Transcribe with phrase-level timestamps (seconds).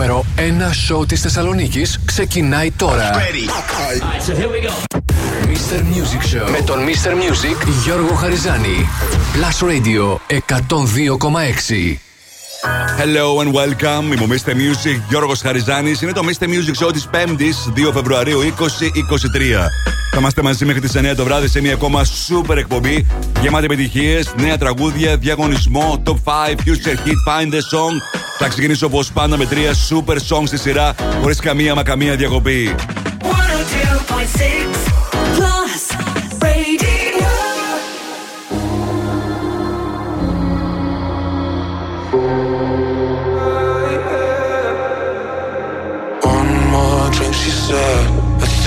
[0.00, 0.40] νούμερο 1
[0.72, 3.10] σοου της Θεσσαλονίκης ξεκινάει τώρα.
[5.46, 5.78] Mr.
[5.78, 7.10] Music Show με τον Mr.
[7.10, 8.88] Music Γιώργο Χαριζάνη.
[9.34, 11.98] Plus Radio 102,6.
[12.98, 14.04] Hello and welcome.
[14.12, 14.50] Είμαι ο Mr.
[14.50, 16.02] Music Γιώργος Χαριζάνης.
[16.02, 16.44] Είναι το Mr.
[16.44, 19.70] Music Show της 5η 2 Φεβρουαρίου 2023.
[20.12, 23.06] Θα είμαστε μαζί μέχρι τις 9 το βράδυ σε μια ακόμα super εκπομπή
[23.40, 26.10] γεμάτη επιτυχίες, νέα τραγούδια, διαγωνισμό, top 5,
[26.50, 27.94] future hit, find the song.
[28.38, 32.74] Θα ξεκινήσω όπως πάντα με τρία super songs στη σειρά, χωρίς καμία μα καμία διακοπή.
[33.22, 34.99] 102.6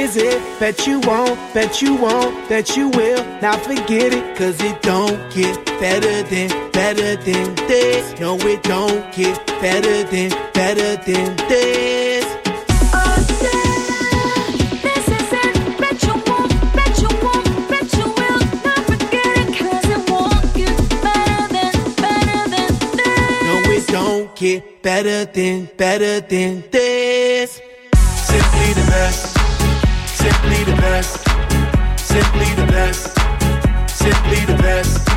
[0.00, 0.40] is it.
[0.58, 3.22] Bet you won't, bet you won't, bet you will.
[3.42, 8.18] Now forget it, cause it don't get better than, better than this.
[8.18, 12.24] No, it don't get better than, better than this.
[14.86, 16.52] This is it, bet you won't,
[17.02, 17.46] you won't,
[17.98, 21.72] you will not forget it, 'cause it won't get better than,
[22.04, 23.44] better than this.
[23.46, 27.60] No, it don't get better than, better than this.
[28.30, 29.29] Simply the best,
[30.20, 31.16] simply the best,
[31.96, 33.02] simply the best,
[33.88, 35.08] simply the best,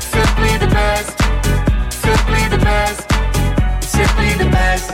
[0.00, 1.10] simply the best,
[1.90, 3.00] simply the best,
[3.80, 4.90] simply the best.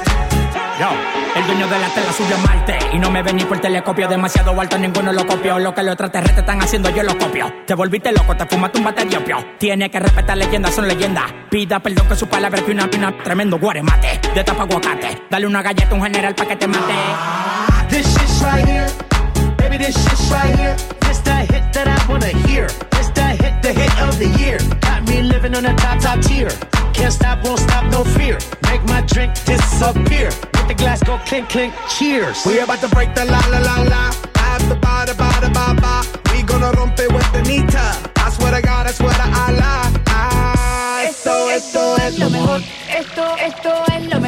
[0.79, 0.91] Yo,
[1.35, 4.07] el dueño de la tela subió a Marte Y no me ven ni por telescopio.
[4.07, 5.59] Demasiado alto, ninguno lo copió.
[5.59, 7.53] Lo que los extraterrestres están haciendo, yo lo copio.
[7.67, 9.45] Te volviste loco, te fumaste un batería opio.
[9.59, 11.25] Tiene que respetar leyendas, son leyendas.
[11.51, 15.23] Pida perdón que su palabra que una pina Tremendo guaremate, de tapa aguacate.
[15.29, 16.95] Dale una galleta a un general pa' que te mate.
[17.89, 19.18] This shit's right here.
[19.69, 20.77] Baby, this shit's right here.
[21.05, 22.69] This the hit that I wanna hear.
[22.97, 24.57] This the hit, the hit of the year.
[24.81, 26.49] Got me living on a top, top tier.
[26.95, 28.39] Can't stop, won't stop, no fear.
[28.63, 30.31] Make my drink disappear.
[30.57, 32.47] Let the glass go clink, clink, cheers.
[32.47, 34.05] We about to break the la la la la.
[34.41, 36.01] At the ba da ba da ba ba.
[36.33, 37.87] We gonna rompe with the nita.
[38.25, 39.93] I swear to God, I swear to Allah.
[40.09, 42.61] Ah, esto, esto es lo mejor.
[42.89, 44.28] Esto, esto es lo mejor.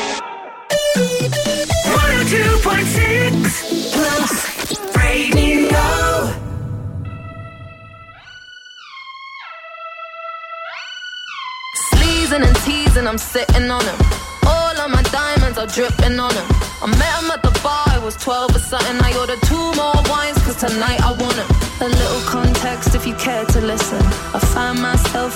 [2.31, 5.77] 102.6 Plus Radio.
[12.33, 13.95] And teasing, I'm sitting on him.
[14.47, 16.45] All of my diamonds are dripping on him.
[16.81, 18.97] I met him at the bar, I was 12 or something.
[19.03, 21.47] I ordered two more wines, cause tonight I want him.
[21.81, 24.01] A little context if you care to listen.
[24.33, 25.35] I find myself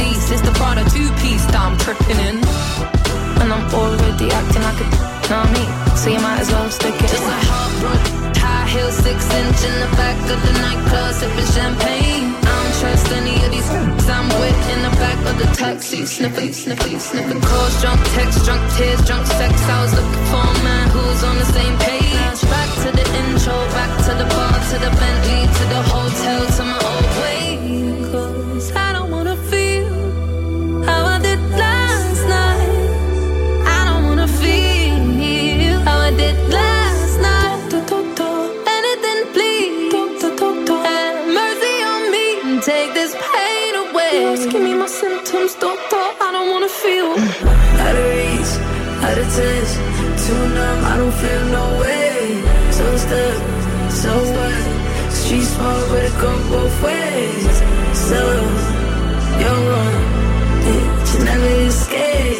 [0.31, 2.37] it's the Prada two piece that I'm tripping in.
[3.41, 5.63] And I'm already acting like a know me,
[5.95, 7.07] so you might as well stick it.
[7.07, 12.35] Just a heartbroken high heel, six inch in the back of the nightclub, sipping champagne.
[12.35, 16.05] I don't trust any of these f***s I'm with in the back of the taxi,
[16.05, 17.39] sniffing, sniffing, sniffing.
[17.39, 19.53] Calls, drunk texts, drunk tears, drunk sex.
[19.69, 22.39] I was looking for a man who was on the same page.
[22.49, 25.20] Back to the intro, back to the bar, to the Bentley,
[49.11, 49.71] out of touch,
[50.25, 52.43] too numb, I don't feel no way.
[52.71, 55.11] So stuck, so what?
[55.11, 57.55] Street smart, but it go both ways.
[58.07, 58.21] So,
[59.41, 59.99] you're one,
[60.65, 62.30] you never escape.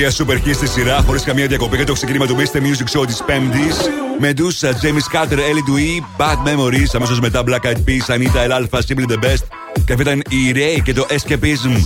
[0.00, 2.56] Τρία super hits στη σειρά, χωρίς καμία διακοπή για το ξεκίνημα του Mr.
[2.56, 3.76] Music Show της Πέμπτης.
[4.20, 6.88] Medusa, James Carter, Ellie Dewey, Bad Memories.
[6.94, 9.44] Αμέσως μετά Black Eyed Peas, Anita, El Alpha, Simply the Best.
[9.84, 11.76] Και αυτή ήταν η Ray και το Escapism.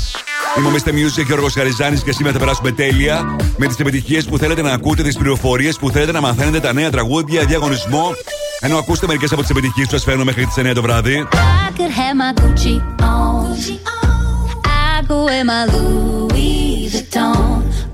[0.59, 0.89] Είμαι ο Mr.
[0.89, 5.03] Music Γιώργος Χαριζάνης και σήμερα θα περάσουμε τέλεια με τις επιτυχίες που θέλετε να ακούτε,
[5.03, 8.13] τις πληροφορίες που θέλετε να μαθαίνετε, τα νέα τραγούδια, διαγωνισμό.
[8.61, 11.27] Ενώ ακούστε μερικές από τις επιτυχίες που σας φέρνω μέχρι τις 9 το βράδυ.
[11.31, 13.45] I could have my Gucci on.
[14.97, 17.44] I go wear my Louis Vuitton.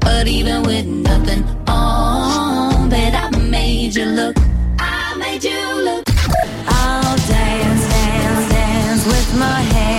[0.00, 4.36] But even with nothing on, bet I made you look.
[4.78, 6.04] I made you look.
[6.66, 9.89] I'll dance, dance, dance with my hands,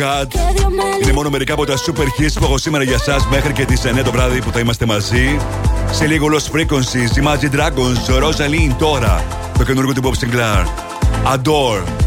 [0.00, 0.26] God.
[1.02, 3.82] Είναι μόνο μερικά από τα super hits που έχω σήμερα για εσά μέχρι και τις
[3.84, 5.36] 9 το βράδυ που θα είμαστε μαζί.
[5.90, 9.24] Σε λίγο Lost Frequencies, Imagine Dragons, Rosaline τώρα.
[9.58, 10.64] Το καινούργιο του Bob Sinclair.
[11.34, 11.99] Adore.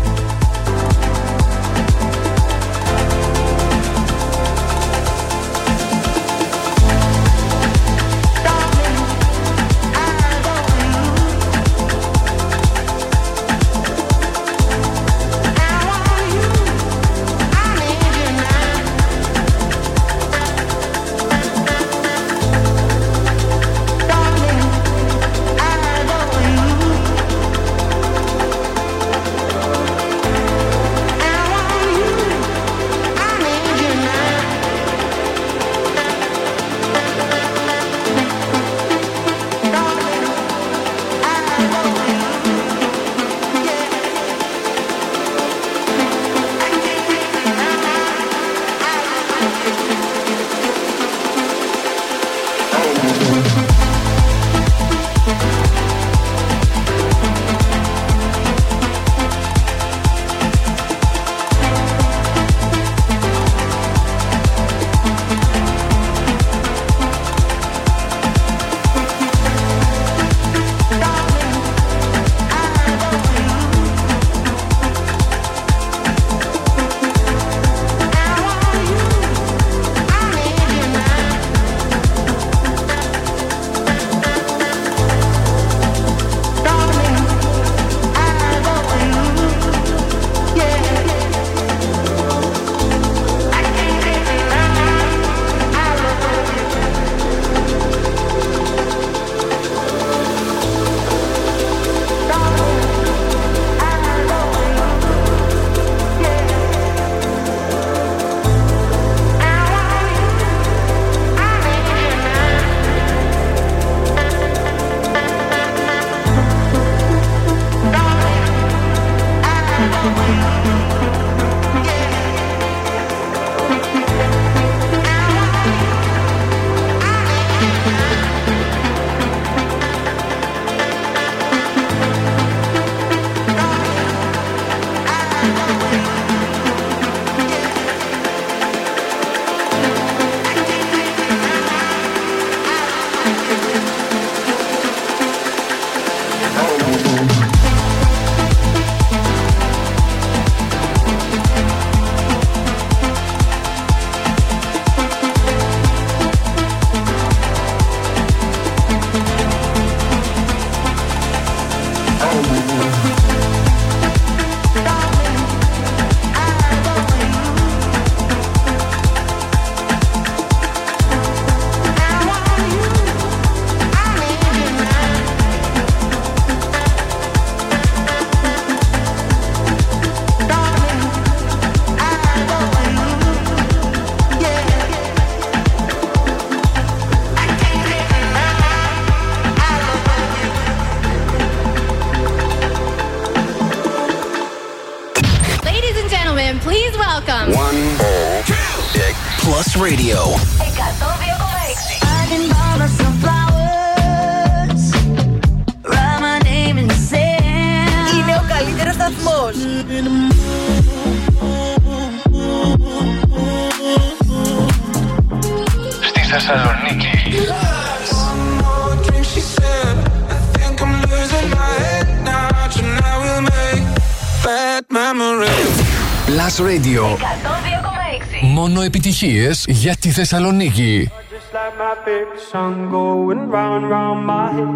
[228.84, 231.12] Επιτυχίες για τη Θεσσαλονίκη.
[231.12, 234.74] Just like my favorite song going round and round my head.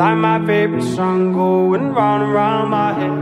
[0.00, 3.16] Like my favorite song going round and round my head.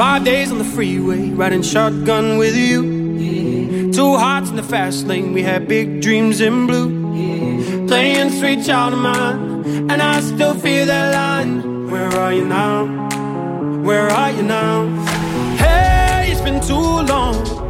[0.00, 2.78] Five days on the freeway, riding shotgun with you.
[3.98, 6.88] Two hearts in the fast lane, we had big dreams in blue.
[7.90, 9.40] Playing sweet child of mine,
[9.90, 11.52] and I still feel that line.
[11.92, 12.76] Where are you now?
[13.88, 14.74] Where are you now?
[15.62, 17.36] Hey, it's been too long,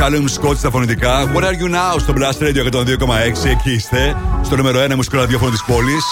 [0.00, 1.32] Callum Scott στα φωνητικά.
[1.34, 3.44] What are you now; Στο Blast Radio 102,6.
[3.44, 6.04] Εκεί είστε, στο νούμερο 1 μουσικό ραδιόφωνο της πόλης.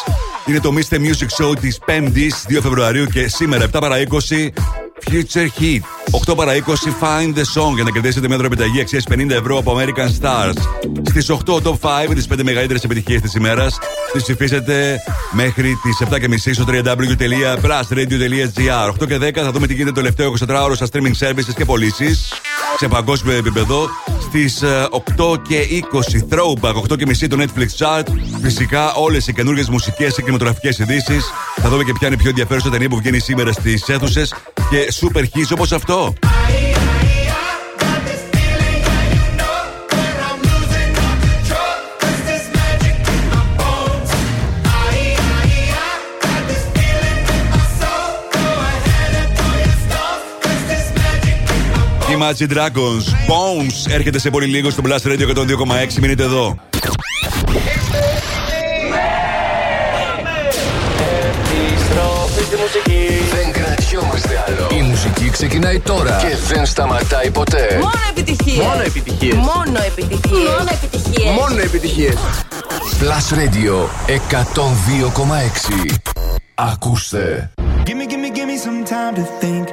[0.47, 0.95] Είναι το Mr.
[0.95, 4.53] Music Show της 5η 2 Φεβρουαρίου και σήμερα 7 παρα 20
[5.11, 5.81] Future Hit.
[6.27, 6.59] 8 παρα 20
[7.01, 10.57] Find the Song για να κερδίσετε μια δωρεπιταγή αξίας 50 ευρώ από American Stars.
[11.03, 13.79] Στις 8 Top 5 τις 5 μεγαλύτερες επιτυχίες της ημέρας.
[14.13, 14.99] Τις ψηφίσετε
[15.33, 18.89] μέχρι τις 7.30 στο www.plusradio.gr.
[19.01, 22.33] 8 και 10 θα δούμε τι γίνεται το τελευταίο 24ωρο στα streaming services και πωλήσεις
[22.79, 23.89] σε παγκόσμιο επίπεδο.
[24.21, 24.63] Στις
[25.17, 28.07] 8 και 20 Throwback, 8 και μισή το Netflix Chart.
[28.43, 31.25] Φυσικά όλες οι καινούργιες μουσικές και κινηματογραφικές ειδήσεις.
[31.57, 34.35] Θα δούμε και ποια είναι η πιο ενδιαφέρουσα ταινία που βγαίνει σήμερα στις αίθουσες.
[34.71, 36.13] Και super hits όπως αυτό.
[52.19, 55.95] Imagine Dragons, Bones έρχεται σε πολύ λίγο στο Blast Radio 102,6.
[56.01, 56.57] Μείνετε εδώ.
[61.61, 63.07] Επιστροφή στη μουσική.
[63.35, 64.79] Δεν κρατιόμαστε άλλο.
[64.79, 67.79] Η μουσική ξεκινάει τώρα και δεν σταματάει ποτέ.
[67.81, 68.67] Μόνο επιτυχίες.
[68.67, 69.35] Μόνο επιτυχίες.
[69.35, 70.49] Μόνο επιτυχίες.
[70.49, 71.35] Μόνο επιτυχίες.
[71.35, 72.15] Μόνο επιτυχίες.
[73.01, 75.95] Plus Radio 102,6.
[76.55, 77.51] Ακούστε.
[77.85, 79.65] Gimme, gimme, gimme some time to think.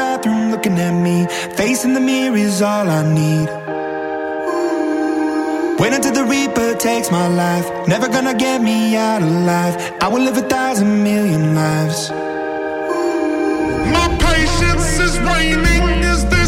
[0.00, 1.26] Bathroom looking at me.
[1.58, 3.48] Facing the mirror is all I need.
[5.78, 7.66] Wait until the Reaper takes my life.
[7.86, 9.74] Never gonna get me out alive.
[10.00, 12.10] I will live a thousand million lives.
[13.96, 16.02] My patience is waning.
[16.12, 16.40] Is this?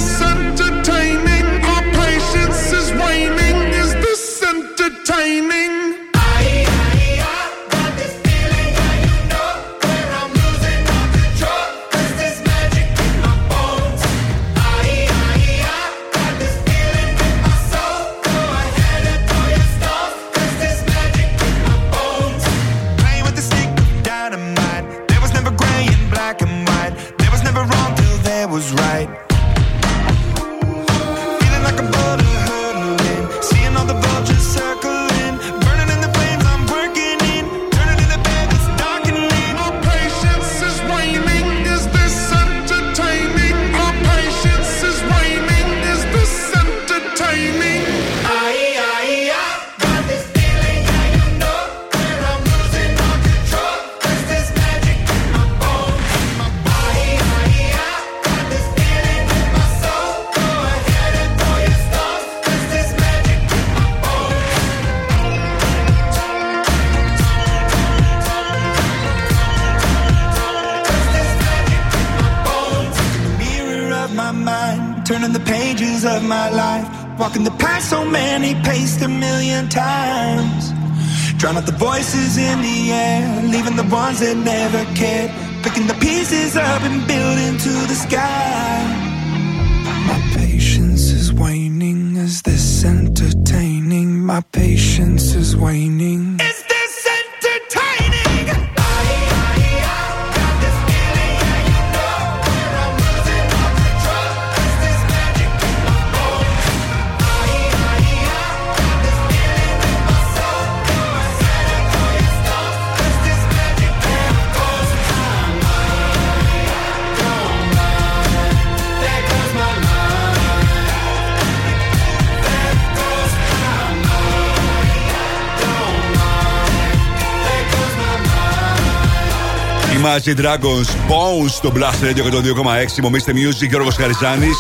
[130.25, 133.01] Imagine Dragons Bones στο Blast Radio 102,6.
[133.03, 134.57] Μομίστε Music Γιώργος Χαριζάνης.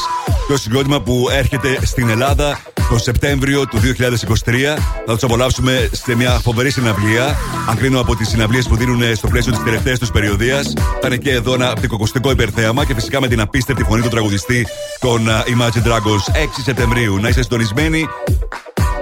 [0.48, 4.79] Το συγκρότημα που έρχεται στην Ελλάδα τον Σεπτέμβριο του 2023.
[5.07, 7.37] Θα τους απολαύσουμε σε μια φοβερή συναυλία.
[7.68, 10.72] Αν κρίνω από τις συναυλίες που δίνουν στο πλαίσιο της τελευταίας τους περιοδίας.
[11.01, 14.66] Θα είναι και εδώ ένα πτυκοκοστικό υπερθέαμα και φυσικά με την απίστευτη φωνή του τραγουδιστή
[15.01, 17.18] των uh, Imagine Dragons 6 Σεπτεμβρίου.
[17.18, 18.09] Να είστε συντονισμένοι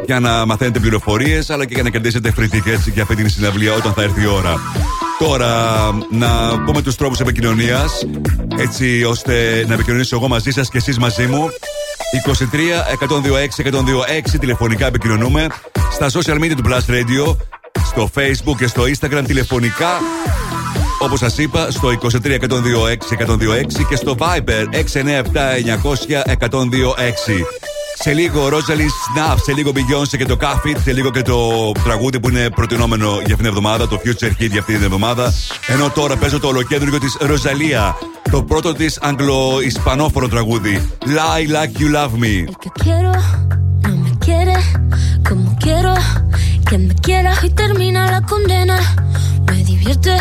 [0.04, 3.74] για να μαθαίνετε πληροφορίες αλλά και για να κερδίσετε free tickets για αυτή την συναυλία
[3.74, 4.60] όταν θα έρθει η ώρα.
[5.24, 5.54] Τώρα,
[6.10, 8.06] να πούμε τους τρόπους επικοινωνίας,
[8.58, 11.48] έτσι ώστε να επικοινωνήσω εγώ μαζί σας και εσείς μαζί μου.
[12.12, 15.46] 23 126 126 τηλεφωνικά επικοινωνούμε.
[15.92, 17.36] Στα social media του Blast Radio,
[17.84, 19.88] στο Facebook και στο Instagram τηλεφωνικά.
[21.02, 27.69] Όπως σας είπα, στο 23 126 126 και στο Viber 697 900 126.
[28.02, 32.20] Σε λίγο Ρόζαλι Snap, σε λίγο Beyoncé και το Κάφιτ, σε λίγο και το τραγούδι
[32.20, 35.32] που είναι προτινόμενο για αυτήν την εβδομάδα, το Future Hit για αυτήν την εβδομάδα.
[35.66, 37.96] Ενώ τώρα παίζω το ολοκέντρο της Ροζαλία,
[38.30, 40.88] το πρώτο της αγγλο-ισπανόφωνο τραγούδι.
[41.04, 42.44] Lie like you love me.
[42.62, 43.12] que quiero
[43.86, 44.56] no me quiere
[45.28, 45.94] como quiero
[46.68, 48.76] que me quiera y termina la condena.
[49.48, 50.14] Me divierte,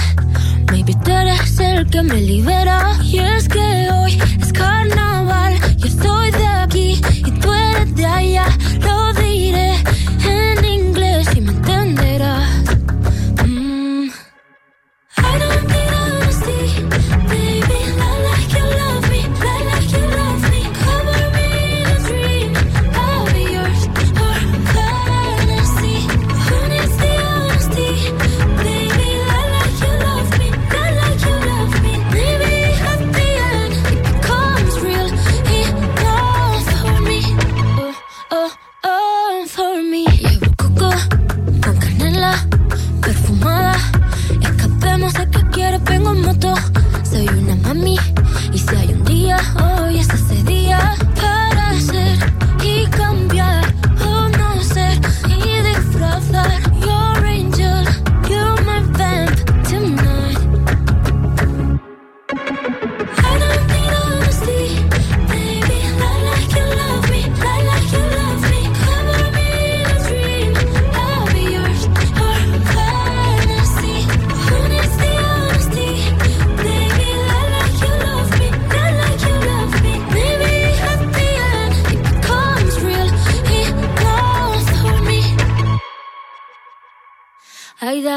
[0.71, 2.77] maybe tú eres el que me libera.
[3.13, 6.18] Y es que hoy es carnaval, yo estoy de aquí y
[7.99, 9.08] Yeah, yeah.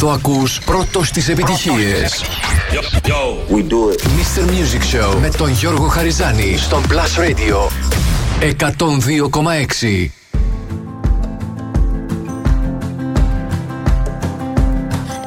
[0.00, 2.22] Εδώ ακούς πρώτος τις επιτυχίες.
[2.72, 4.00] Yo, yo, We do it.
[4.02, 4.42] Mr.
[4.44, 7.56] Music Show με τον Γιώργο Χαριζάνη στον Plus Radio
[8.40, 10.10] 102,6.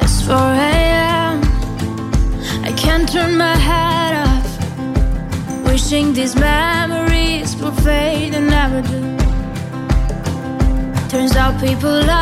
[0.04, 0.36] It's 4
[0.70, 1.36] a.m.
[2.68, 4.48] I can't turn my head off.
[5.66, 9.00] Wishing these memories will fade and never do.
[11.12, 12.21] Turns out people lie.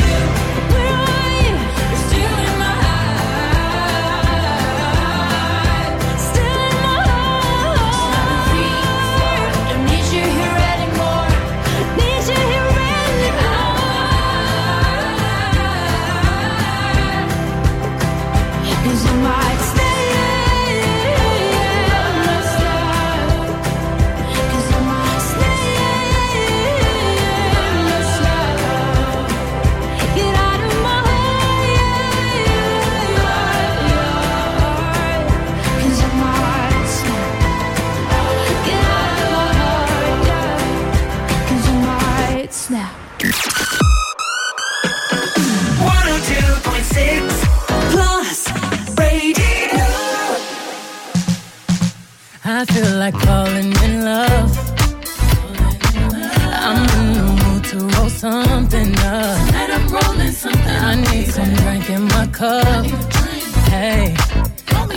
[52.81, 54.51] Feel like falling in love.
[56.67, 59.37] I'm in the mood to roll something up.
[59.47, 60.77] Tonight I'm rolling something.
[60.89, 62.85] I need some drink in my cup.
[63.73, 64.15] Hey,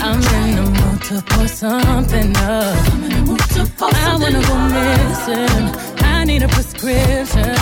[0.05, 2.77] I'm in the mood to pour something up.
[3.83, 5.65] I wanna go missing.
[6.05, 7.57] I need a prescription.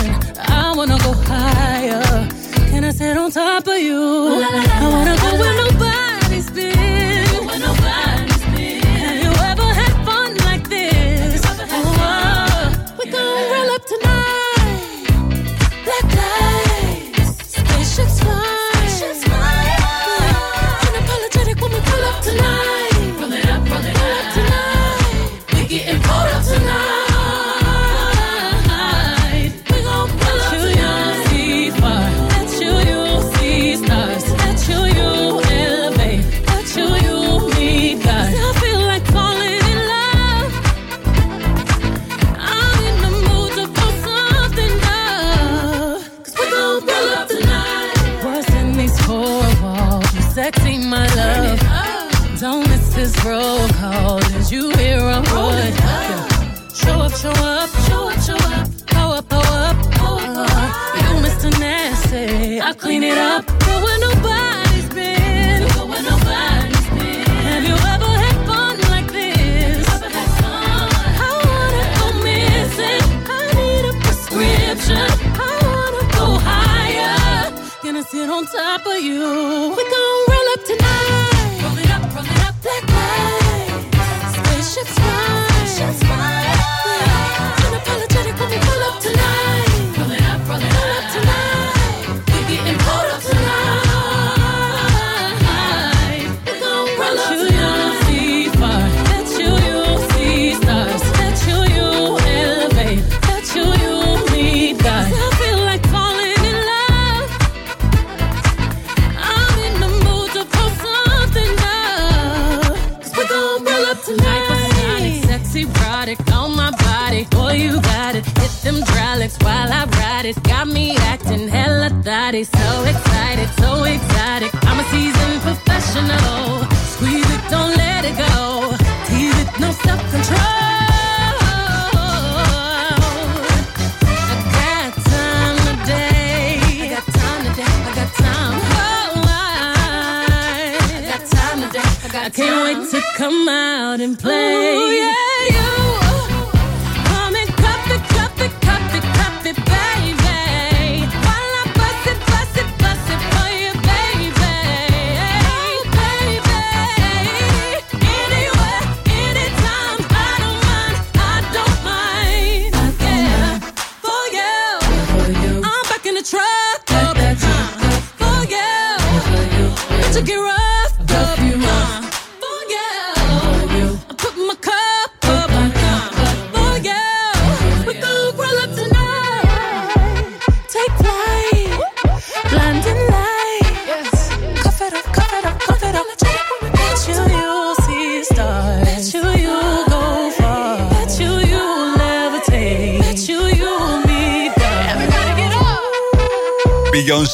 [0.61, 2.29] I wanna go higher.
[2.69, 4.01] Can I sit on top of you?
[4.83, 5.12] I wanna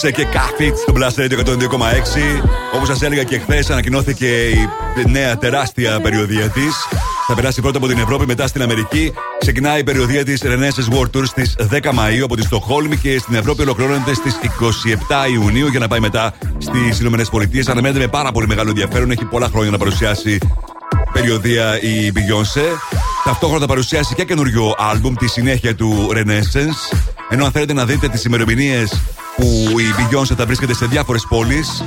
[0.02, 2.44] Beyoncé και Kafit στο Blast Radio 102,6.
[2.76, 4.70] Όπως σας έλεγα και χθες, ανακοινώθηκε η
[5.10, 6.76] νέα τεράστια περιοδία της.
[7.28, 9.14] Θα περάσει πρώτα από την Ευρώπη, μετά στην Αμερική.
[9.40, 13.36] Ξεκινάει η περιοδία της Renaissance World Tour στις 10 Μαου από τη Στοχόλμη και στην
[13.36, 17.68] Ευρώπη ολοκληρώνεται στις 27 Ιουνίου για να πάει μετά στις Ηνωμένες Πολιτείες.
[17.68, 19.12] Αναμένεται με πάρα πολύ μεγάλο ενδιαφέρον.
[19.12, 20.38] Έχει πολλά χρόνια να παρουσιάσει
[21.14, 22.98] περιοδία η Beyoncé.
[23.24, 26.98] Ταυτόχρονα θα παρουσιάσει και καινούριο άλμπουμ, τη συνέχεια του Renaissance.
[27.30, 29.02] Ενώ αν θέλετε να δείτε τις ημερομηνίες
[29.40, 31.84] που η Beyoncé θα βρίσκεται σε διάφορες πόλεις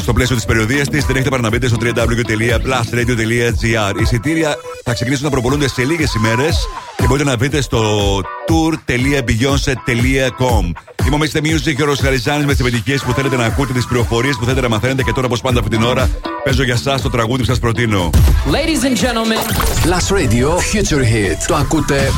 [0.00, 3.94] στο πλαίσιο της περιοδίας της, την έχετε πάρει να μπείτε στο www.plusradio.gr.
[3.98, 7.80] Οι εισιτήρια θα ξεκινήσουν να προπολούνται σε λίγες ημέρες και μπορείτε να βρείτε στο
[8.20, 10.70] tour.beyonce.com.
[11.06, 11.38] Είμαι ο Mr.
[11.38, 14.60] Music και ο Ροσχαριζάνη με τις επιτυχίες που θέλετε να ακούτε, τις πληροφορίες που θέλετε
[14.60, 16.10] να μαθαίνετε και τώρα, όπως πάντα αυτή την ώρα,
[16.44, 18.10] παίζω για εσά το τραγούδι που σας προτείνω.
[18.50, 19.40] Ladies and gentlemen,
[19.84, 21.36] Plus Radio Future Hit.
[21.46, 22.12] Το ακούτε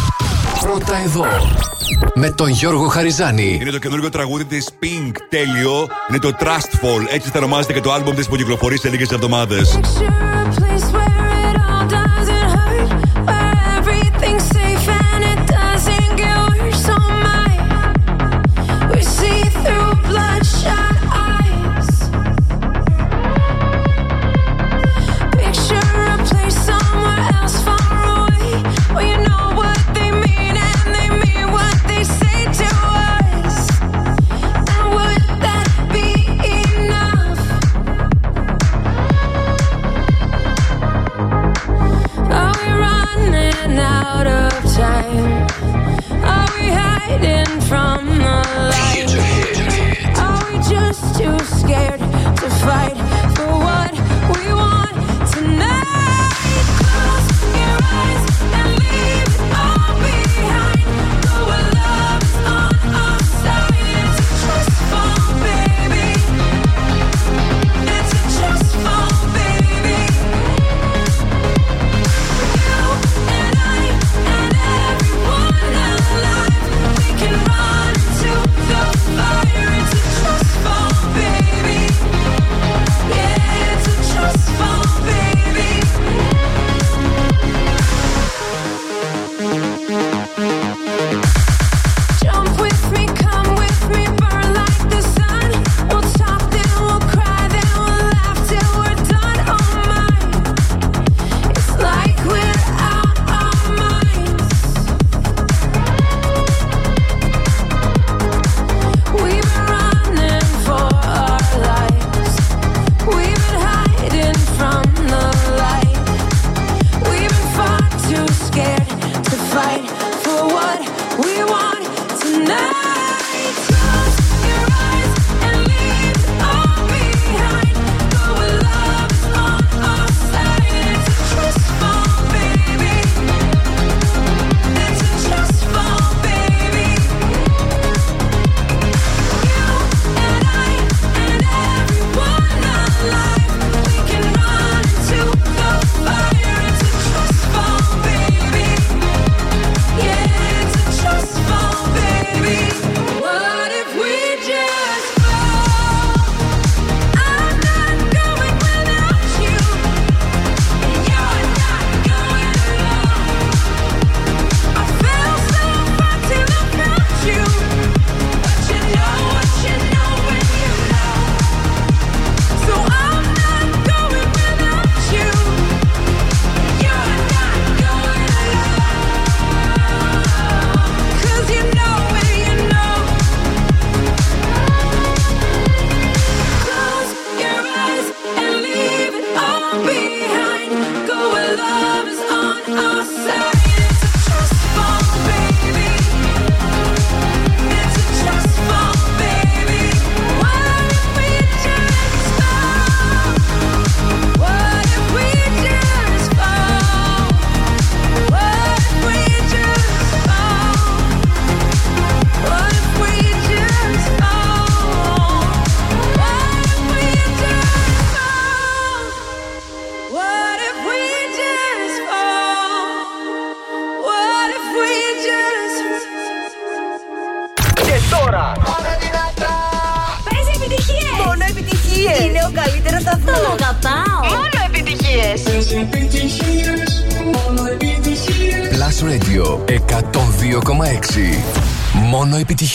[0.61, 1.27] πρώτα εδώ.
[2.20, 3.59] Με τον Γιώργο Χαριζάνη.
[3.61, 5.88] Είναι το καινούργιο τραγούδι της Pink, τέλειο.
[6.09, 7.14] Είναι το Trustful.
[7.14, 9.78] Έτσι θα ονομάζεται και το άλμπουμ της που κυκλοφορεί σε λίγες εβδομάδες.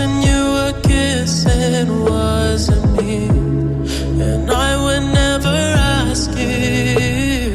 [0.00, 3.26] And you were kissing wasn't me,
[4.22, 7.50] and I would never ask you.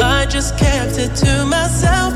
[0.00, 2.15] I just kept it to myself.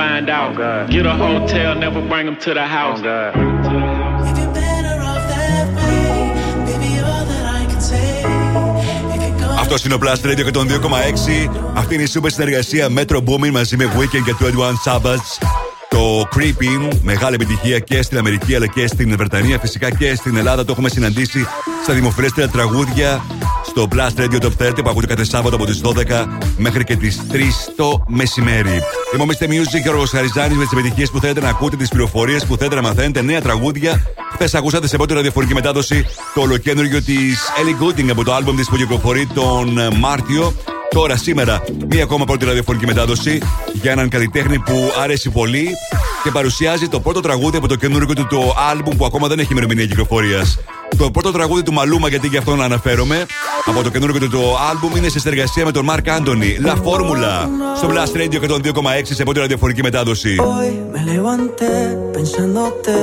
[0.00, 0.54] Find out.
[0.94, 3.00] Get a hotel, never bring them to the house.
[6.68, 8.08] Baby, all that I can say.
[9.60, 11.50] Αυτό είναι ο Blast Radio και τον 2,6.
[11.74, 15.30] Αυτή είναι η super συνεργασία Metro Booming μαζί με Weekend και 21 Sabbaths.
[15.88, 19.58] Το Creeping, μεγάλη επιτυχία και στην Αμερική αλλά και στην Βρετανία.
[19.58, 21.46] Φυσικά και στην Ελλάδα το έχουμε συναντήσει
[21.82, 23.22] στα δημοφιλέστερα τραγούδια
[23.80, 26.26] στο Blast Radio Top 30 που ακούτε κάθε Σάββατο από τις 12
[26.56, 27.36] μέχρι και τις 3
[27.76, 28.82] το μεσημέρι.
[29.14, 29.44] Είμαι ο Mr.
[29.44, 32.56] Music και ο Ρογος Χαριζάνης με τις επιτυχίες που θέλετε να ακούτε, τις πληροφορίες που
[32.56, 34.02] θέλετε να μαθαίνετε, νέα τραγούδια.
[34.32, 36.04] Χθες ακούσατε σε πρώτη ραδιοφορική μετάδοση
[36.34, 40.54] το ολοκένουργιο της Ellie Goulding από το άλμπομ της που κυκλοφορεί τον Μάρτιο.
[40.90, 45.68] Τώρα, σήμερα, μία ακόμα πρώτη ραδιοφορική μετάδοση για έναν καλλιτέχνη που άρεσε πολύ
[46.22, 49.48] και παρουσιάζει το πρώτο τραγούδι από το καινούργιο του το άλμπουμ που ακόμα δεν έχει
[49.52, 50.58] ημερομηνία κυκλοφορίας.
[50.98, 53.26] Το πρώτο τραγούδι του Μαλούμα, γιατί γι' αυτό να αναφέρομαι,
[53.66, 56.56] από το καινούργιο του το άλμπουμ είναι σε συνεργασία με τον Μαρκ Άντωνη.
[56.64, 57.48] La Fórmula.
[57.76, 58.70] Στο Blast Radio και τον 2,6
[59.02, 60.36] σε πρώτη ραδιοφορική μετάδοση.
[60.40, 61.72] Hoy me levanté
[62.16, 62.94] pensándote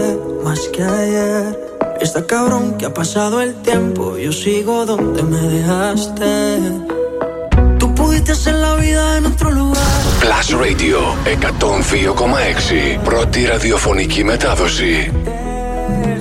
[0.45, 1.43] más que ayer.
[2.05, 6.31] Está cabrón que ha pasado el tiempo, yo sigo donde me dejaste.
[7.79, 9.97] Tú pudiste hacer la vida en otro lugar.
[10.23, 13.03] Plus Radio 102,6.
[13.03, 15.11] Πρώτη ραδιοφωνική μετάδοση.
[16.05, 16.16] No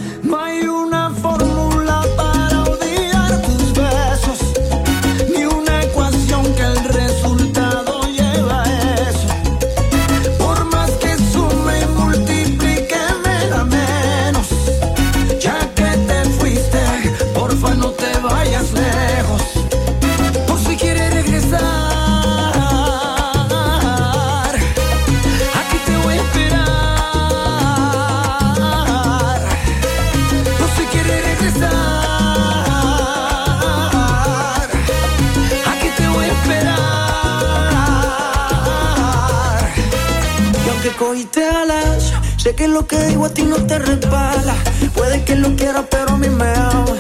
[42.47, 44.55] sé que lo que digo a ti no te resbala.
[44.95, 46.95] Puede que lo quieras, pero a mí me ama.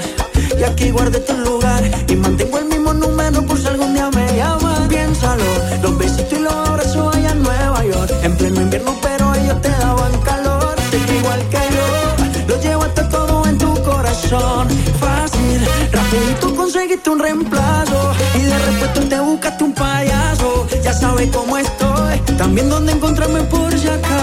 [0.58, 4.26] Y aquí guardé tu lugar y mantengo el mismo número por si algún día me
[4.36, 4.88] llamas.
[4.88, 5.44] Piénsalo,
[5.82, 8.10] los besitos y los abrazos allá en Nueva York.
[8.24, 10.74] En pleno invierno, pero ellos te daban calor.
[11.16, 11.86] Igual que yo,
[12.48, 14.66] lo llevaste todo en tu corazón.
[14.98, 15.60] Fácil,
[15.92, 18.00] rapidito conseguiste un reemplazo.
[18.34, 20.66] Y de repente te buscaste un payaso.
[20.82, 24.15] Ya sabes cómo estoy, también dónde encontrarme por si acaso.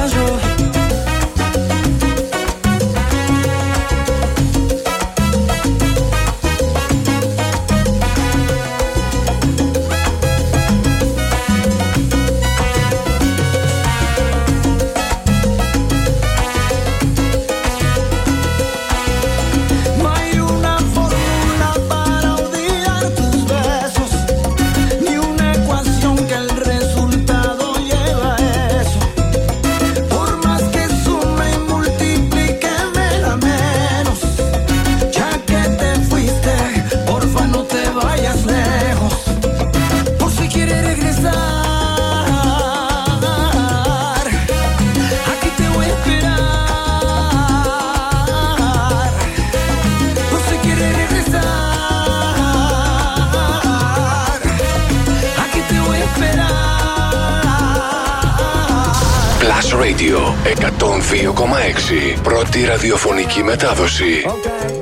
[61.12, 62.22] 2,6.
[62.24, 64.26] Πρώτη ραδιοφωνική μετάδοση.
[64.26, 64.74] Okay.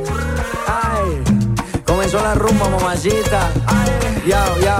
[0.93, 1.09] Ay.
[1.85, 3.41] Comenzó la rumba, mamacita.
[4.31, 4.77] Yo, yo.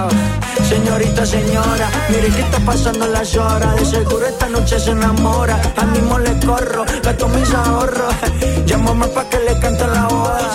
[0.71, 3.75] Señorita, señora, mire que está pasando las horas.
[3.75, 5.55] De seguro esta noche se enamora.
[5.81, 8.13] Al mismo le corro, gasto mis ahorros.
[8.65, 10.51] Llámame pa' que le cante la boda.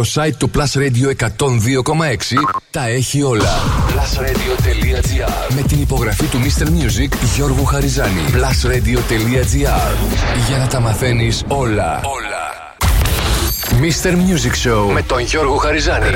[0.00, 1.46] Το site του Plus Radio 102,6
[2.70, 3.50] τα έχει όλα.
[3.88, 6.66] Plusradio.gr Με την υπογραφή του Mr.
[6.66, 8.20] Music Γιώργου Χαριζάνη.
[8.32, 9.94] Plusradio.gr
[10.48, 12.00] Για να τα μαθαίνεις όλα.
[12.04, 12.74] Όλα.
[13.80, 14.12] Mr.
[14.12, 16.10] Music Show με τον Γιώργο Χαριζάνη.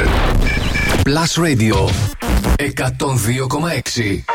[1.05, 1.89] Plus Radio
[2.57, 4.34] 102,6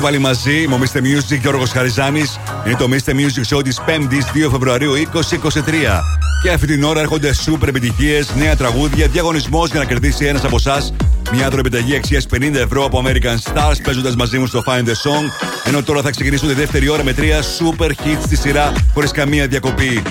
[0.00, 0.96] Και πάλι μαζί, μου Mr.
[0.98, 2.40] Music Γιώργος Χαριζάνης.
[2.66, 3.10] Είναι το Mr.
[3.10, 6.02] Music Show της 5η 2 Φεβρουαρίου 2023.
[6.42, 10.56] Και αυτή την ώρα έρχονται σούπερ επιτυχίες, νέα τραγούδια, διαγωνισμός για να κερδίσει ένας από
[10.56, 10.92] εσάς
[11.32, 15.48] μια δωρεπιταγή αξίας 50 ευρώ από American Stars παίζοντας μαζί μου στο Find the Song.
[15.64, 19.46] Ενώ τώρα θα ξεκινήσω τη δεύτερη ώρα με τρία super hits στη σειρά χωρίς καμία
[19.46, 20.02] διακοπή.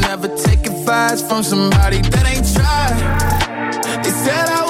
[0.00, 4.02] Never take advice from somebody that ain't tried.
[4.02, 4.69] They said I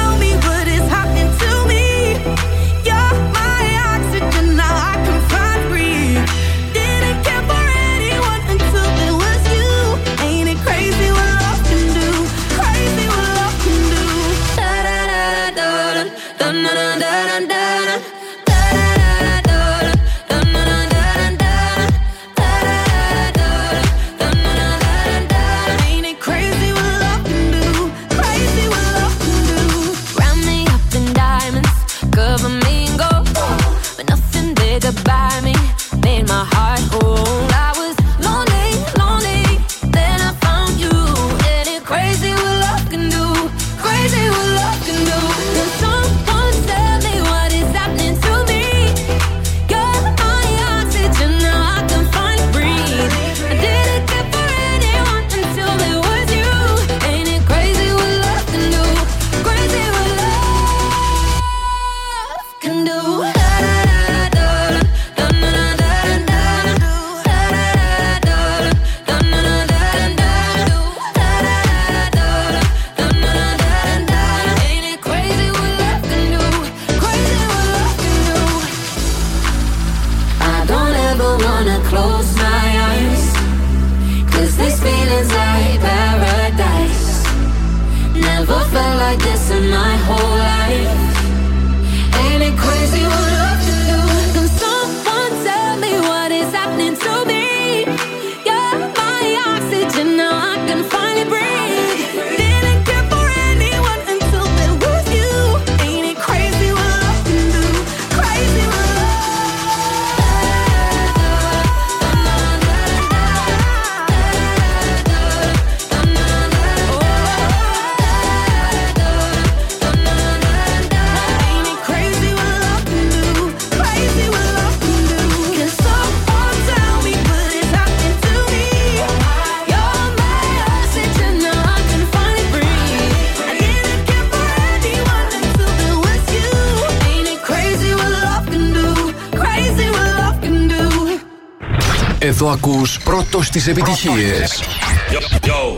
[142.41, 144.63] το ακούς πρώτος τις επιτυχίες.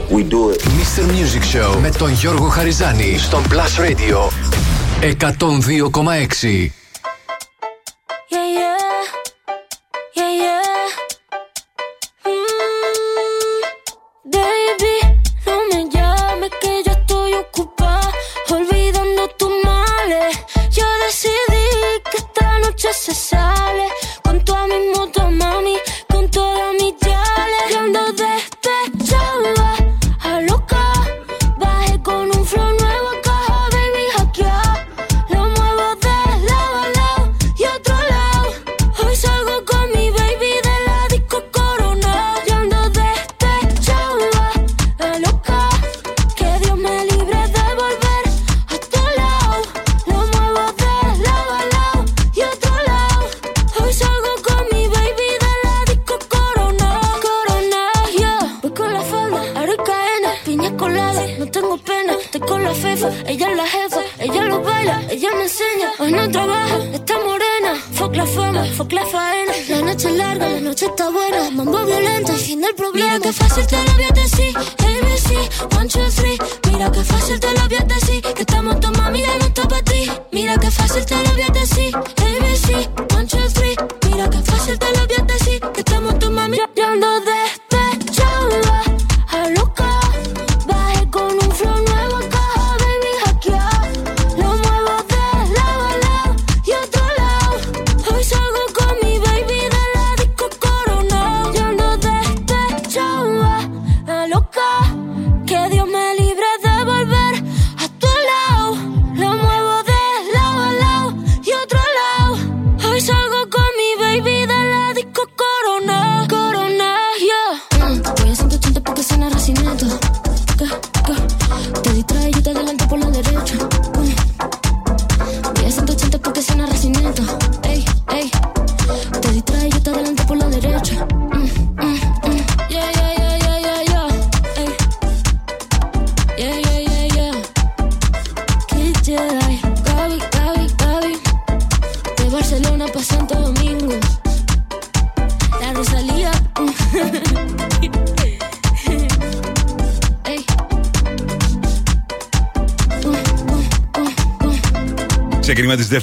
[0.09, 0.23] We.
[0.59, 1.01] Mr.
[1.01, 4.29] Music Show με τον Γιώργο Χαριζάνη στον Plus Radio
[5.01, 6.82] 102,6.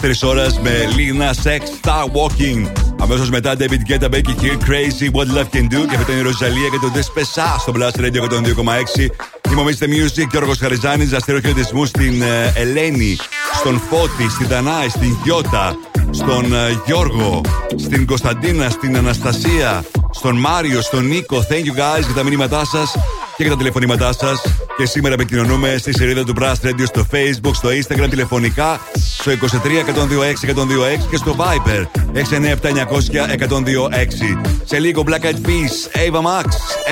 [0.03, 2.73] δεύτερη ώρα με Lina Sex Star Walking.
[3.01, 5.87] Αμέσως μετά David Guetta, Becky Hill, Crazy, What Love Can Do.
[5.91, 9.09] Και αυτή είναι η Ροζαλία και το Δεσπεσά στο Blast Radio 102,6.
[9.51, 9.63] Είμαι.
[9.81, 11.17] Music και ο Ρογο Χαριζάνης.
[11.25, 13.17] Χαιρετισμού στην ε, Ελένη,
[13.59, 15.77] στον Φώτη, στην Δανάη, στην Γιώτα,
[16.11, 17.41] στον ε, Γιώργο,
[17.77, 21.47] στην Κωνσταντίνα, στην Αναστασία, στον Μάριο, στον Νίκο.
[21.49, 22.93] Thank you guys για τα μηνύματά σας
[23.37, 24.43] και για τα τηλεφωνήματά σας.
[24.77, 28.81] Και σήμερα επικοινωνούμε στη σελίδα του Brass Radio στο Facebook, στο Instagram, τηλεφωνικά
[29.21, 34.51] στο 23 126 126 και στο Viper 697 900 126.
[34.65, 36.45] Σε λίγο Black Eyed Peas, Ava Max,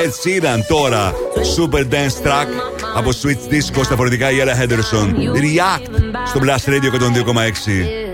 [0.02, 1.12] Ed Sheeran τώρα.
[1.56, 2.46] Super Dance Track
[2.96, 5.06] από Switch Disco στα φορητικά Ιέλα Henderson.
[5.16, 5.90] React
[6.26, 8.08] στο Blast Radio 102,6.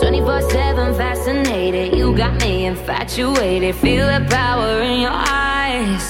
[0.00, 6.04] 24-7 fascinated You got me infatuated Feel the power in your eyes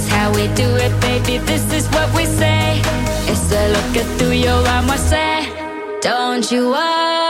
[0.00, 1.38] is how we do it, baby.
[1.38, 2.80] This is what we say.
[3.30, 6.00] It's a look through your arm, I say.
[6.00, 7.29] Don't you worry.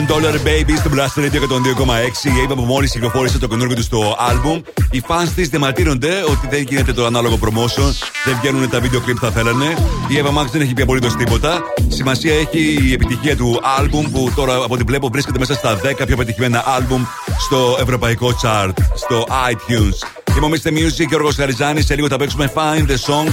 [0.00, 2.24] Million Dollar Baby στο Blast Radio 102,6.
[2.24, 4.62] Η Ava που μόλις κυκλοφόρησε το καινούργιο του στο album.
[4.90, 7.92] Οι fans της διαμαρτύρονται ότι δεν γίνεται το ανάλογο promotion.
[8.24, 9.64] Δεν βγαίνουν τα βίντεο κλειπ που θα θέλανε.
[10.08, 11.62] Η Ava Max δεν έχει πει απολύτως τίποτα.
[11.88, 16.06] Σημασία έχει η επιτυχία του album που τώρα από ό,τι βλέπω βρίσκεται μέσα στα 10
[16.06, 17.00] πιο πετυχημένα album
[17.38, 20.08] στο ευρωπαϊκό chart, στο iTunes.
[20.36, 20.68] Είμαι ο Mr.
[20.68, 21.82] Music και ο Γιώργος Χαριζάνη.
[21.82, 23.28] Σε λίγο θα παίξουμε Find the Song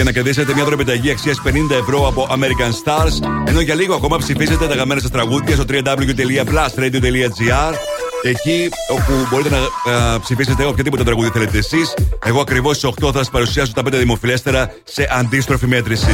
[0.00, 1.50] και να κερδίσετε μια δωρεπιταγή αξίας 50
[1.80, 3.12] ευρώ από American Stars.
[3.46, 7.74] Ενώ για λίγο ακόμα ψηφίσετε τα αγαπημένα σας τραγούδια στο www.plusradio.gr.
[8.22, 9.58] Εκεί όπου μπορείτε να
[9.92, 11.94] α, ψηφίσετε οποιοδήποτε τραγούδι θέλετε εσείς.
[12.24, 16.06] Εγώ ακριβώς στις 8 θα σας παρουσιάσω τα 5 δημοφιλέστερα σε αντίστροφη μέτρηση.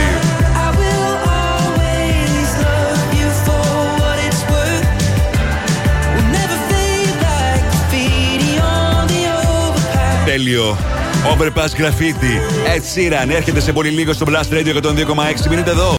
[10.24, 10.95] Τέλειο.
[11.24, 12.34] Overpass Graffiti.
[12.74, 15.48] Ed Sheeran έρχεται σε πολύ λίγο στο Blast Radio 102,6.
[15.48, 15.94] Μείνετε εδώ.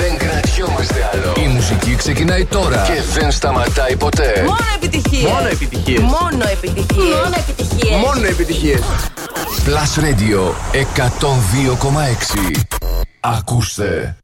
[0.00, 1.32] Δεν κρατιόμαστε άλλο.
[1.44, 4.42] Η μουσική ξεκινάει τώρα και δεν σταματάει ποτέ.
[4.46, 5.30] Μόνο επιτυχίες.
[5.30, 6.00] Μόνο επιτυχίες.
[6.00, 7.14] Μόνο επιτυχίες.
[7.14, 7.96] Μόνο επιτυχίες.
[7.96, 8.80] Μόνο επιτυχίες.
[9.66, 12.64] Plus Radio 102,6.
[13.20, 14.19] Ακούστε.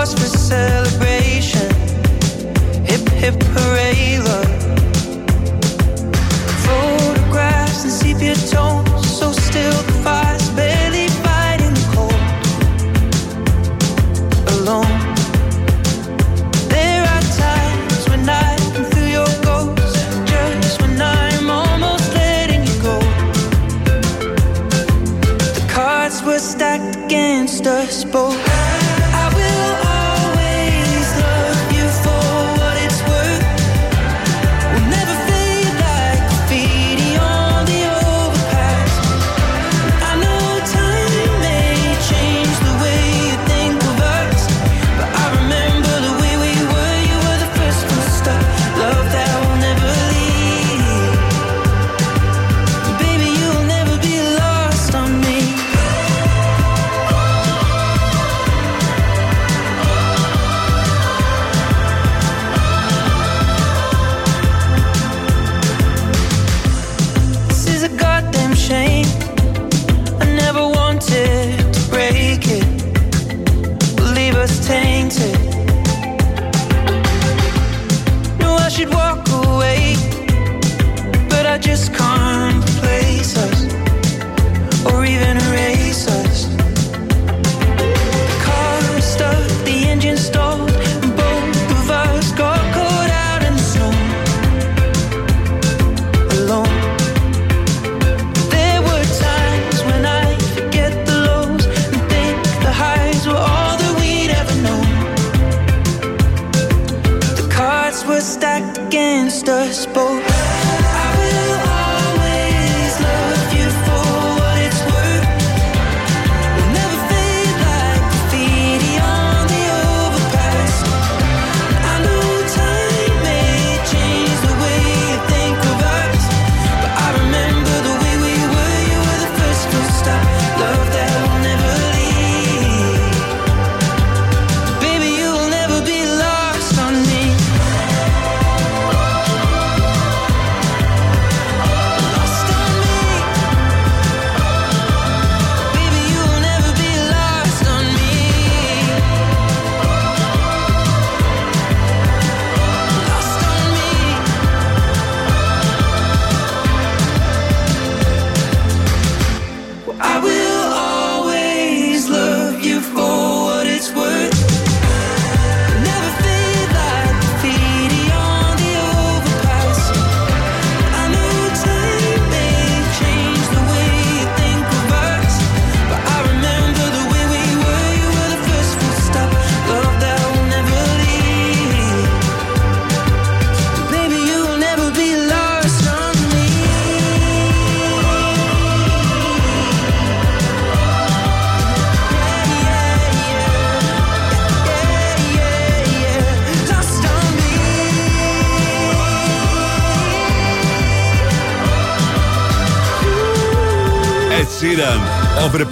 [0.00, 1.68] A for celebration.
[2.86, 4.52] Hip hip hooray, love.
[6.64, 12.22] Photographs and sepia tones, so still the fire's barely fighting the cold.
[14.54, 14.98] Alone.
[16.70, 18.56] There are times when I
[19.18, 22.98] your ghost, just when I'm almost letting you go.
[25.56, 28.49] The cards were stacked against us both.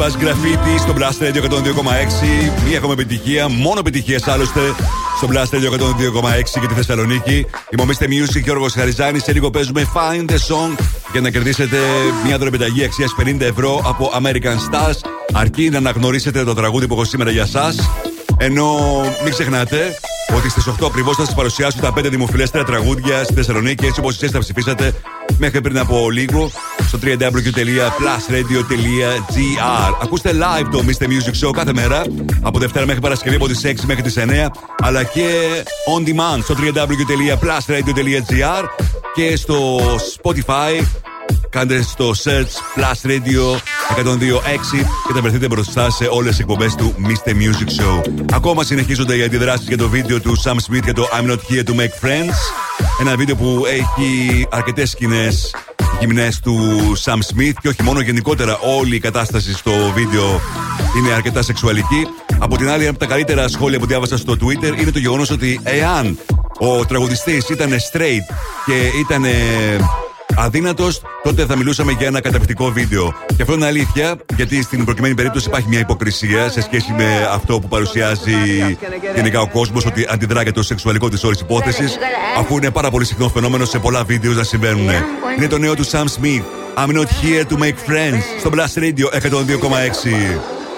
[0.09, 2.63] Overpass Graffiti στο Blast Radio 102,6.
[2.67, 4.61] Μία ακόμα επιτυχία, μόνο επιτυχίες άλλωστε
[5.17, 7.47] στο Blast Radio 102,6 για τη Θεσσαλονίκη.
[7.71, 9.23] Είμαστε Music και Όργο Χαριζάνης.
[9.23, 10.79] Σε λίγο παίζουμε Find the Song
[11.13, 11.77] για να κερδίσετε
[12.25, 15.11] μια δωρεπιταγή αξίας 50 ευρώ από American Stars.
[15.33, 17.75] Αρκεί να αναγνωρίσετε το τραγούδι που έχω σήμερα για εσά.
[18.37, 18.77] Ενώ
[19.23, 19.99] μην ξεχνάτε
[20.37, 24.15] ότι στις 8 ακριβώς θα σας παρουσιάσω τα 5 δημοφιλέστερα τραγούδια στη Θεσσαλονίκη έτσι όπως
[24.15, 24.95] εσείς τα ψηφίσατε
[25.39, 26.51] μέχρι πριν από λίγο
[26.89, 29.93] στο www.plusradio.gr.
[30.02, 31.05] Ακούστε live το Mr.
[31.05, 32.02] Music Show κάθε μέρα
[32.43, 34.20] από Δευτέρα μέχρι Παρασκευή από τις 6 μέχρι τις 9
[34.82, 35.28] αλλά και
[35.97, 38.65] on demand στο www.plusradio.gr
[39.15, 39.81] και στο
[40.23, 40.82] Spotify
[41.51, 43.56] Κάντε στο search Plus Radio
[44.05, 44.15] 102.6
[45.06, 47.31] και θα βρεθείτε μπροστά σε όλες τις εκπομπές του Mr.
[47.31, 48.02] Music Show.
[48.32, 51.65] Ακόμα συνεχίζονται οι αντιδράσεις για το βίντεο του Sam Smith για το I'm Not Here
[51.65, 52.35] to Make Friends.
[53.01, 55.55] Ένα βίντεο που έχει αρκετές σκηνές
[55.99, 56.57] γυμνές του
[57.05, 60.41] Sam Smith και όχι μόνο γενικότερα όλη η κατάσταση στο βίντεο
[60.97, 62.07] είναι αρκετά σεξουαλική.
[62.39, 65.31] Από την άλλη, ένα από τα καλύτερα σχόλια που διάβασα στο Twitter είναι το γεγονός
[65.31, 66.19] ότι εάν
[66.59, 68.35] ο τραγουδιστής ήταν straight
[68.66, 69.25] και ήταν
[70.39, 73.15] αδύνατος, τότε θα μιλούσαμε για ένα καταπληκτικό βίντεο.
[73.36, 77.60] Και αυτό είναι αλήθεια, γιατί στην προκειμένη περίπτωση υπάρχει μια υποκρισία σε σχέση με αυτό
[77.60, 78.32] που παρουσιάζει
[79.15, 81.98] γενικά ο κόσμος, ότι αντιδρά για το σεξουαλικό της όλη υπόθεσης,
[82.39, 84.89] αφού είναι πάρα πολύ συχνό φαινόμενο σε πολλά βίντεο να συμβαίνουν.
[85.36, 86.43] Είναι το νέο του Sam Smith.
[86.77, 88.23] I'm not here to make friends.
[88.39, 90.69] Στο Blast Radio 102,6.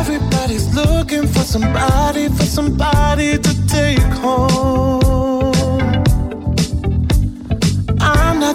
[0.00, 5.07] Everybody's looking for somebody, for somebody to take home.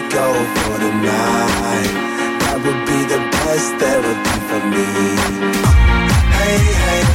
[0.00, 0.26] Go
[0.56, 1.92] for the night.
[2.42, 4.86] That would be the best therapy for me.
[6.36, 7.14] Hey, hey,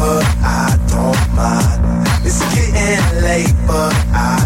[0.00, 2.06] but I don't mind.
[2.24, 4.39] It's getting late, but I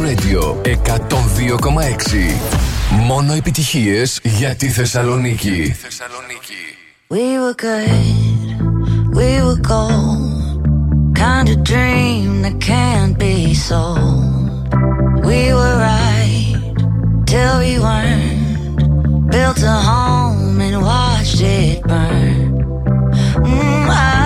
[0.00, 0.70] Radio 102,6.
[3.06, 5.74] Μόνο επιτυχίες για τη Θεσσαλονίκη.
[7.08, 8.58] We were good,
[9.18, 10.28] we were gold.
[11.14, 14.74] Kind of dream that can't be sold.
[15.28, 16.56] We were right
[17.30, 18.78] till we weren't.
[19.34, 22.48] Built a home and watched it burn.
[23.48, 24.17] Mm, I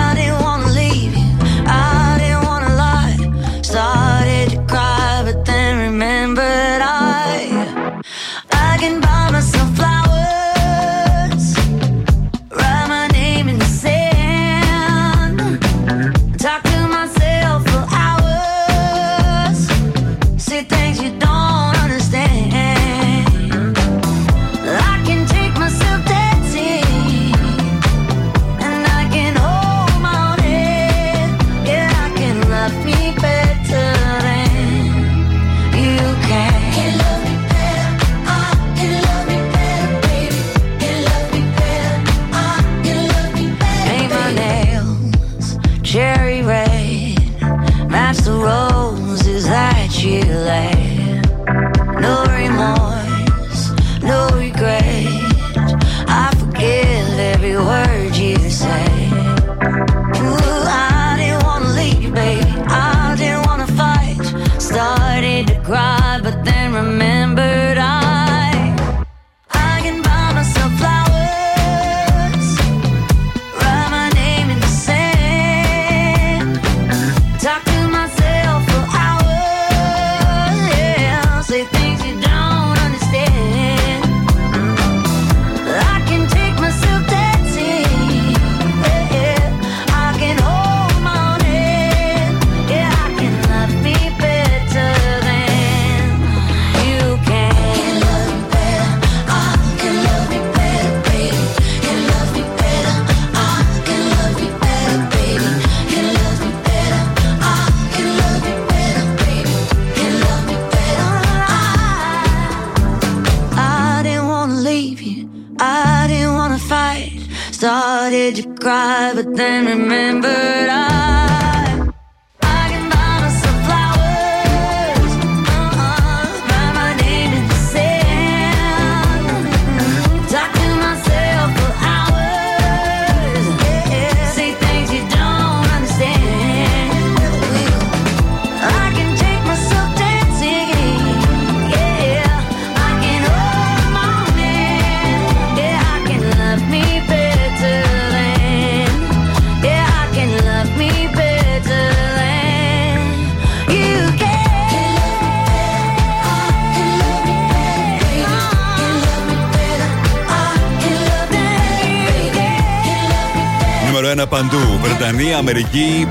[165.13, 166.07] Βρετανία, Αμερική,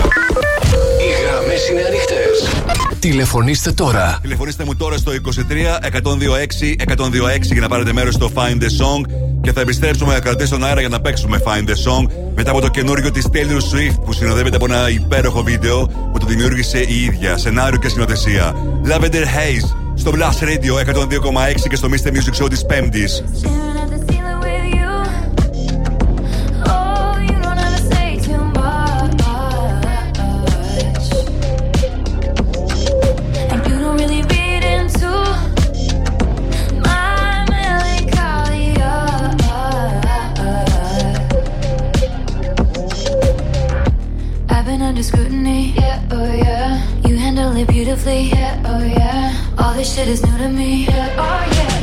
[1.59, 2.99] Οι γραμμέ είναι ανοιχτές.
[2.99, 4.19] Τηλεφωνήστε τώρα.
[4.21, 9.01] Τηλεφωνήστε μου τώρα στο 23 126 126 για να πάρετε μέρος στο Find the Song
[9.41, 12.61] και θα επιστρέψουμε να κρατήσουμε στον αέρα για να παίξουμε Find the Song μετά από
[12.61, 17.03] το καινούριο της Taylor Swift που συνοδεύεται από ένα υπέροχο βίντεο που το δημιούργησε η
[17.03, 18.55] ίδια, σενάριο και σκηνοθεσία.
[18.85, 22.07] Lavender Haze στο Blast Radio 102,6 και στο Mr.
[22.07, 23.23] Music Show της Πέμπτης.
[47.49, 49.33] Beautifully, yeah, oh yeah.
[49.57, 51.78] All this shit is new to me, yeah, oh yeah.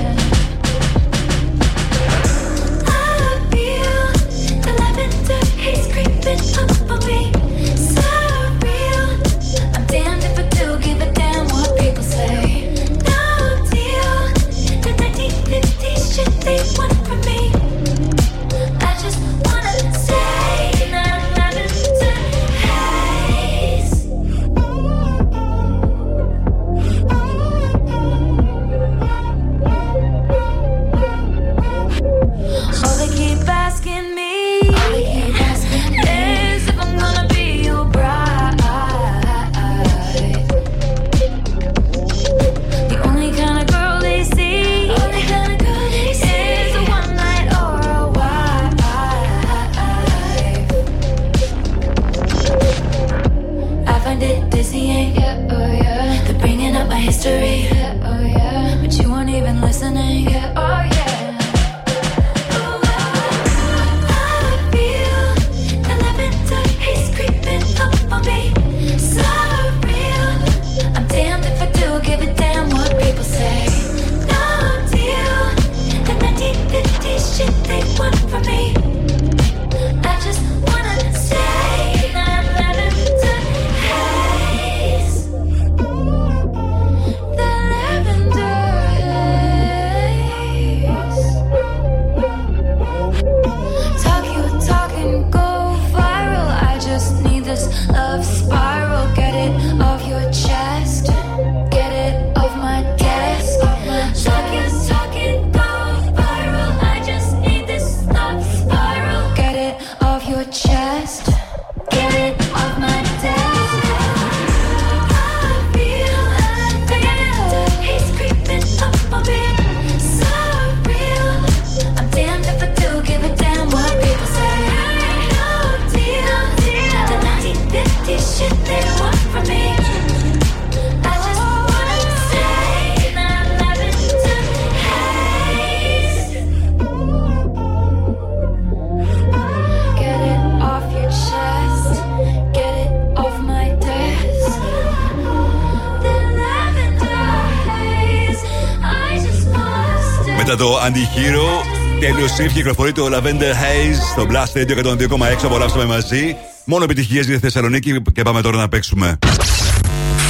[152.37, 155.45] Σιφ κυκλοφορεί το Lavender Haze στο Blast Radio 102,6.
[155.45, 156.37] Απολαύσαμε μαζί.
[156.65, 159.19] Μόνο επιτυχίες για τη Θεσσαλονίκη και πάμε τώρα να παίξουμε.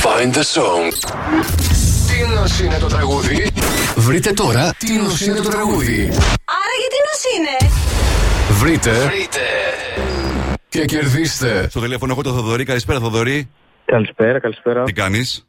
[0.03, 0.93] Find the song.
[2.09, 3.51] Τι νος είναι το τραγούδι;
[3.97, 6.01] Βρείτε τώρα τι νος είναι το τραγούδι;
[6.45, 7.71] Άρα γιατί νος είναι;
[8.51, 8.91] Βρείτε.
[8.91, 9.41] Βρείτε.
[10.69, 11.67] Και κερδίστε.
[11.71, 12.65] Στο τηλέφωνο έχω το Θοδωρή.
[12.65, 13.51] Καλησπέρα, Θοδωρή.
[13.85, 14.83] Καλησπέρα, καλησπέρα.
[14.83, 15.47] Τι κάνεις,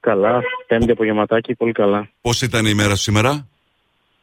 [0.00, 2.08] Καλά, πέμπτη απογευματάκι, πολύ καλά.
[2.20, 3.48] Πώς ήταν η μέρα σου σήμερα,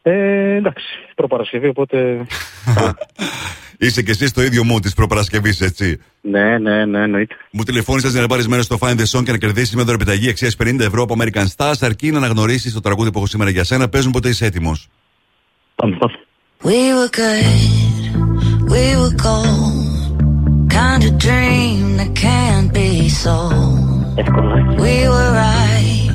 [0.07, 2.26] Ε, εντάξει, προπαρασκευή, οπότε...
[3.77, 5.99] Είσαι και εσύ στο ίδιο μου της προπαρασκευής, έτσι.
[6.22, 7.36] ναι, ναι, ναι, εννοείται.
[7.52, 10.30] Μου τηλεφώνησες για να πάρεις μέρος στο Find the Song και να κερδίσεις με δωρεπιταγή
[10.30, 13.64] αξία 50 ευρώ από American Stars, αρκεί να αναγνωρίσεις το τραγούδι που έχω σήμερα για
[13.64, 13.90] σένα.
[13.90, 14.88] Παίζουν ποτέ είσαι έτοιμος;
[16.64, 17.61] We were good,
[18.73, 19.86] we were gold.
[20.80, 22.90] Kind of dream that can't be
[23.23, 23.86] sold.
[24.86, 26.10] We were right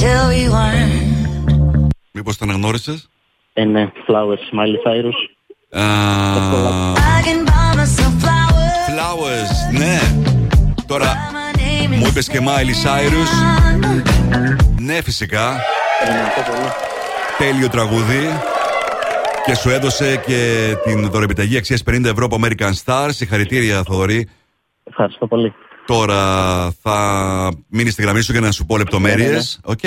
[0.00, 1.10] till we weren't.
[2.12, 3.09] Μήπως το αναγνώρισες;
[3.52, 5.18] Ε, ναι, Flowers, Miley Cyrus.
[5.72, 8.88] I can buy myself flowers.
[8.90, 9.98] Flowers, ναι.
[10.86, 11.16] Τώρα
[11.98, 13.30] μου είπες και Miley Cyrus.
[14.78, 15.60] Ναι, φυσικά.
[17.38, 18.28] Τέλειο τραγούδι.
[19.46, 23.08] Και σου έδωσε και την δωρεπιταγή αξίας 50 ευρώ από American Stars.
[23.10, 24.28] Συγχαρητήρια, Θοδωρή.
[24.84, 25.54] Ευχαριστώ πολύ.
[25.86, 26.16] Τώρα
[26.82, 29.60] θα μείνεις στη γραμμή σου για να σου πω λεπτομέρειες.
[29.64, 29.80] Οκ.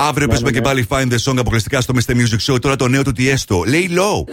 [0.00, 2.12] Αύριο Ναι, παίζουμε ναι, και πάλι Find the Song αποκλειστικά στο Mr.
[2.12, 2.60] Music Show.
[2.60, 3.56] Τώρα το νέο του Tiesto.
[3.72, 4.24] Lay low.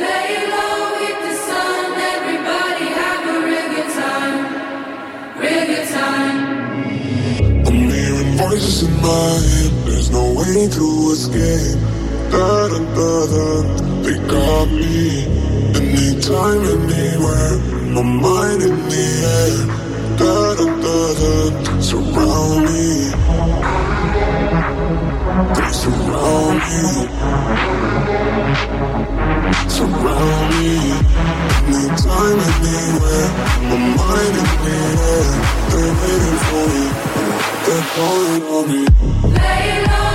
[7.67, 9.71] I'm hearing voices in my head.
[9.87, 11.79] There's no way to escape.
[12.33, 13.47] Da da da da.
[14.03, 14.99] They got me.
[15.79, 17.55] Anytime, anywhere.
[17.95, 19.07] My mind in the
[19.39, 19.57] air.
[20.19, 21.33] Da da da da.
[21.87, 24.14] Surround me.
[25.35, 26.95] Surround me.
[29.67, 30.71] Surround me.
[31.67, 33.27] Anytime, anywhere.
[33.67, 34.35] My mind.
[35.71, 36.83] They're waiting for me.
[37.65, 38.81] They're calling on me.
[39.35, 40.14] Lay low,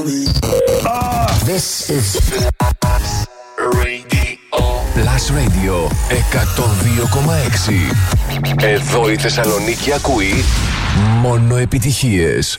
[0.00, 1.44] calling on me.
[1.44, 2.06] This is
[3.56, 4.08] Radio.
[4.94, 5.88] Plus Radio
[7.66, 8.64] 102,6.
[8.64, 10.44] Εδώ η Θεσσαλονίκη ακούει
[11.20, 12.58] μόνο επιτυχίες.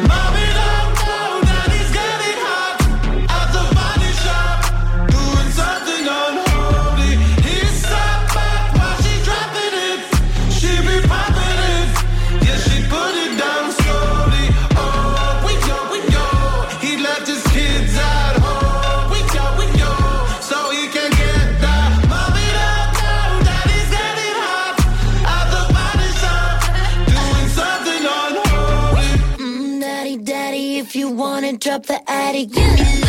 [32.47, 33.00] make you.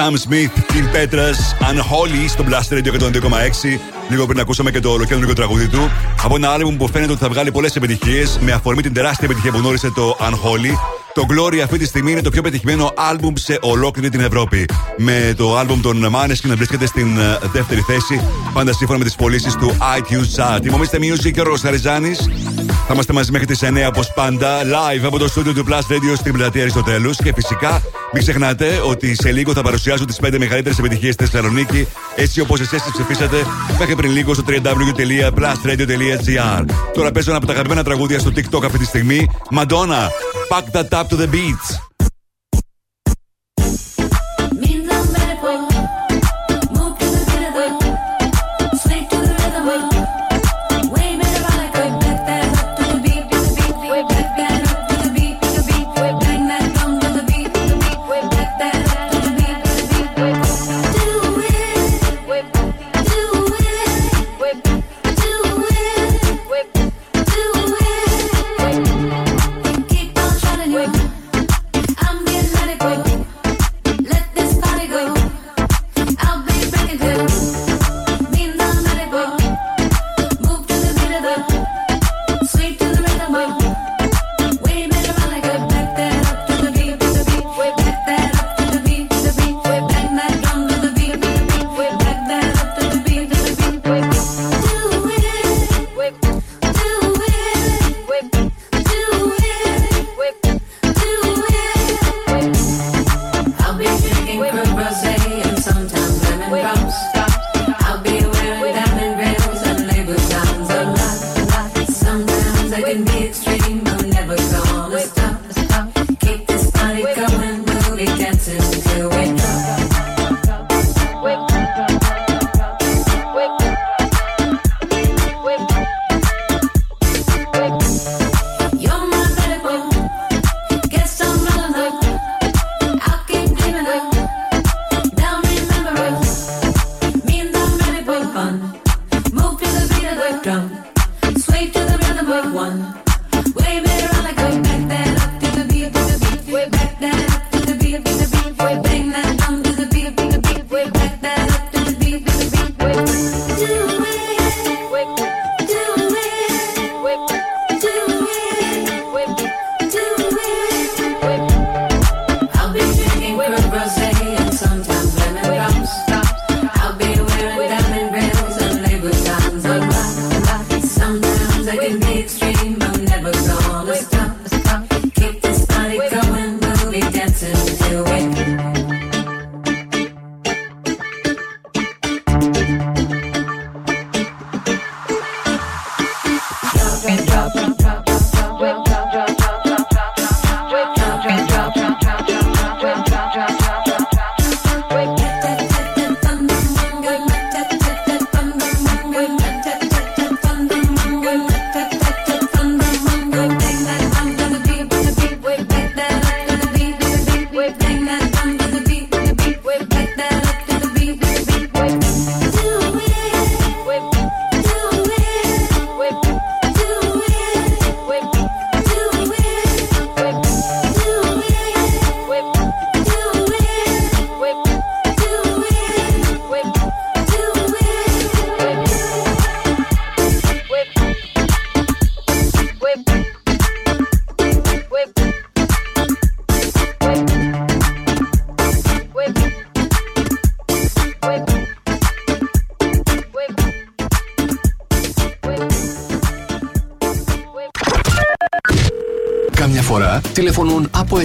[0.00, 1.38] Sam Smith, Kim Petras,
[1.70, 3.78] Unholy στο Blast Radio 102,6.
[4.08, 5.90] Λίγο πριν ακούσαμε και το ολοκέντρο τραγούδι του.
[6.24, 9.50] Από ένα άλμπουμ που φαίνεται ότι θα βγάλει πολλές επιτυχίες με αφορμή την τεράστια επιτυχία
[9.52, 10.72] που γνώρισε το Unholy.
[11.14, 14.64] Το Glory αυτή τη στιγμή είναι το πιο πετυχημένο άλμπουμ σε ολόκληρη την Ευρώπη.
[14.96, 18.20] Με το άλμπουμ των Maneskin να βρίσκεται στην ε, δεύτερη θέση,
[18.52, 20.58] πάντα σύμφωνα με τις πωλήσεις του iTunes Chart.
[20.62, 22.18] Τιμωμήστε Music και ο Ρος Χαριζάνης.
[22.66, 26.16] Θα είμαστε μαζί μέχρι τις 9 όπως πάντα, live από το στούντιο του Plus Radio
[26.16, 27.16] στην πλατεία Αριστοτέλους.
[27.16, 27.82] Και φυσικά
[28.12, 32.60] μην ξεχνάτε ότι σε λίγο θα παρουσιάσω τις 5 μεγαλύτερες επιτυχίες στη Θεσσαλονίκη, έτσι όπως
[32.60, 33.36] εσείς τις ψηφίσατε
[33.78, 36.64] μέχρι πριν λίγο στο www.plusradio.gr.
[36.94, 39.26] Τώρα παίζω ένα από τα αγαπημένα τραγούδια στο TikTok αυτή τη στιγμή.
[39.56, 40.08] Madonna,
[40.50, 41.89] Pack that up to the beats.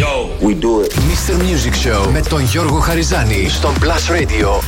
[0.00, 0.92] Yo, we do it.
[0.92, 1.34] Mr.
[1.36, 4.60] Music Show με τον Γιώργο Χαριζάνη στον Plus Radio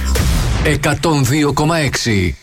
[0.65, 2.41] 102,6.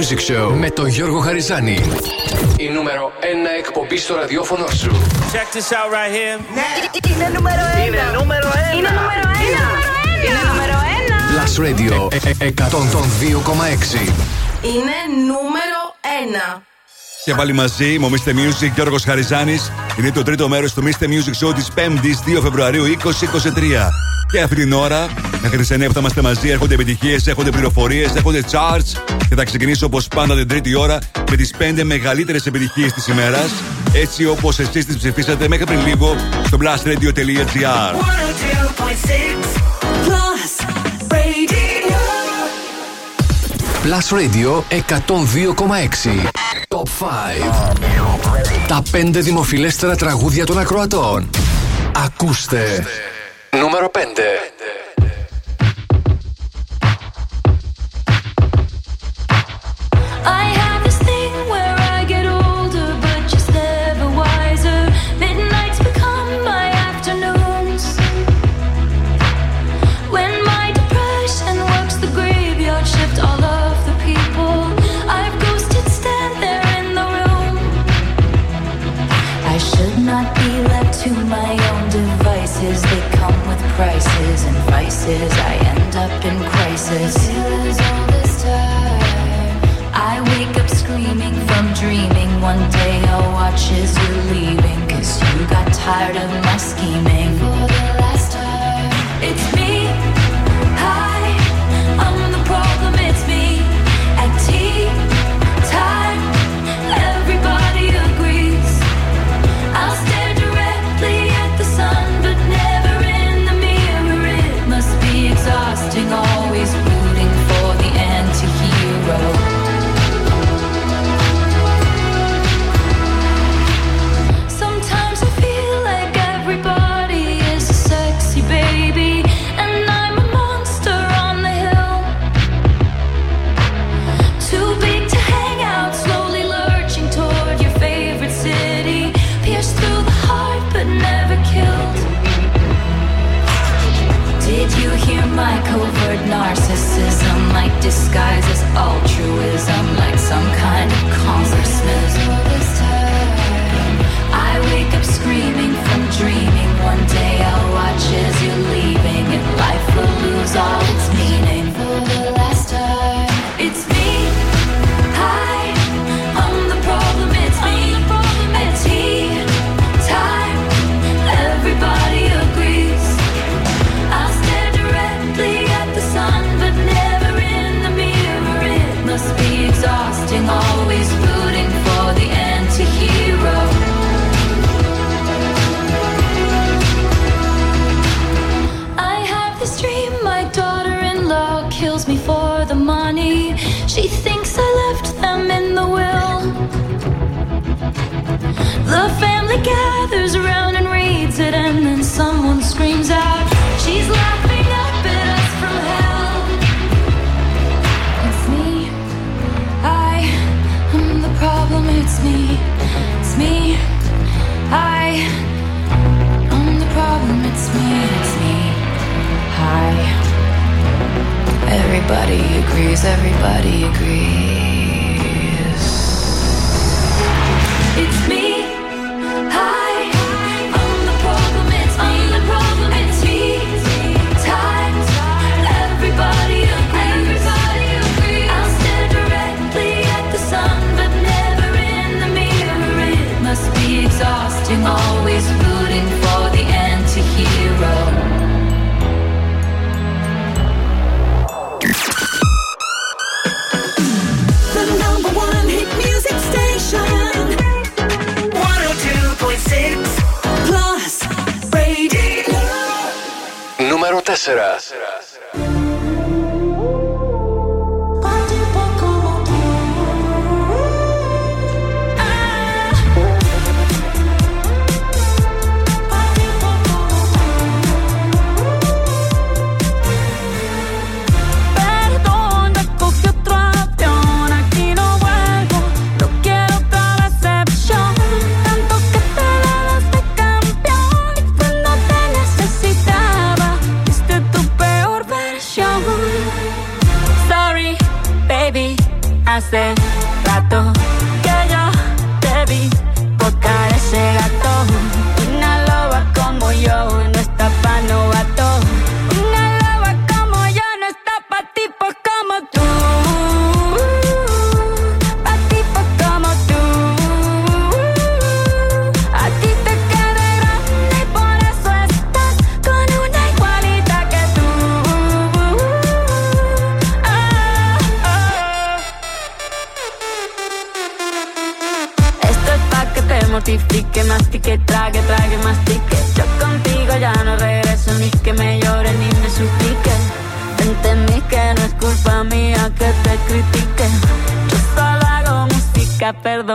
[0.00, 1.78] Music Show με τον Γιώργο Χαριζάνη.
[2.56, 3.24] Η νούμερο 1
[3.58, 4.90] εκπομπή στο ραδιόφωνο σου.
[5.32, 6.38] Check this out right here.
[7.10, 7.84] Είναι νούμερο ένα.
[7.86, 8.72] Είναι νούμερο ένα.
[8.78, 9.64] Είναι νούμερο ένα.
[10.26, 11.16] Είναι νούμερο ένα.
[11.32, 14.00] Plus Radio ε- ε- 102,6.
[14.62, 14.96] Είναι
[15.26, 15.80] νούμερο
[16.56, 16.62] 1.
[17.24, 18.30] Και πάλι μαζί, μου Mr.
[18.30, 19.72] Music, Γιώργος Χαριζάνης.
[19.98, 21.04] Είναι το τρίτο μέρος του Mr.
[21.04, 23.90] Music Show της 5η 2 Φεβρουαρίου 2023.
[24.32, 25.08] Και αυτή την ώρα,
[25.42, 29.14] μέχρι τις 9 που θα είμαστε μαζί, έρχονται επιτυχίες, έρχονται πληροφορίες, έρχονται charts.
[29.28, 30.98] Και θα ξεκινήσω όπως πάντα την τρίτη ώρα
[31.30, 33.50] με τις 5 μεγαλύτερες επιτυχίες της ημέρας.
[33.92, 37.94] Έτσι όπως εσείς τις ψηφίσατε μέχρι πριν λίγο στο blastradio.gr.
[37.94, 39.50] 102.6
[40.06, 40.52] Plus
[41.12, 42.00] Radio.
[43.84, 46.30] Plus Radio 102,6.
[46.68, 47.04] Top 5.
[48.68, 51.30] Τα 5 δημοφιλέστερα τραγούδια των ακροατών.
[52.04, 52.86] Ακούστε.
[53.50, 53.98] Νούμερο 5.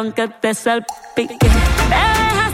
[0.06, 1.38] aunque te salpique.
[1.40, 2.53] Dejas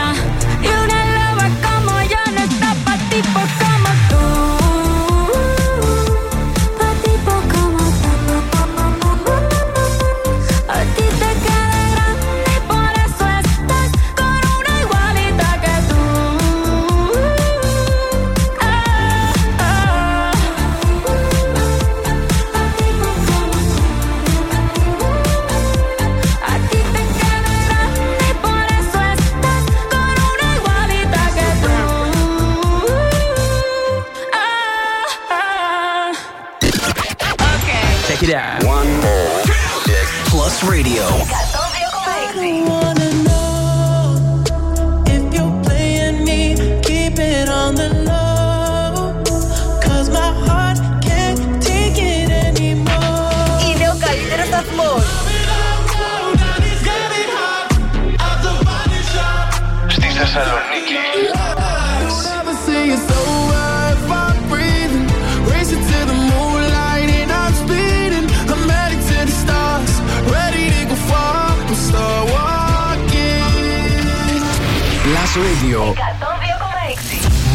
[75.41, 75.93] Plus Radio.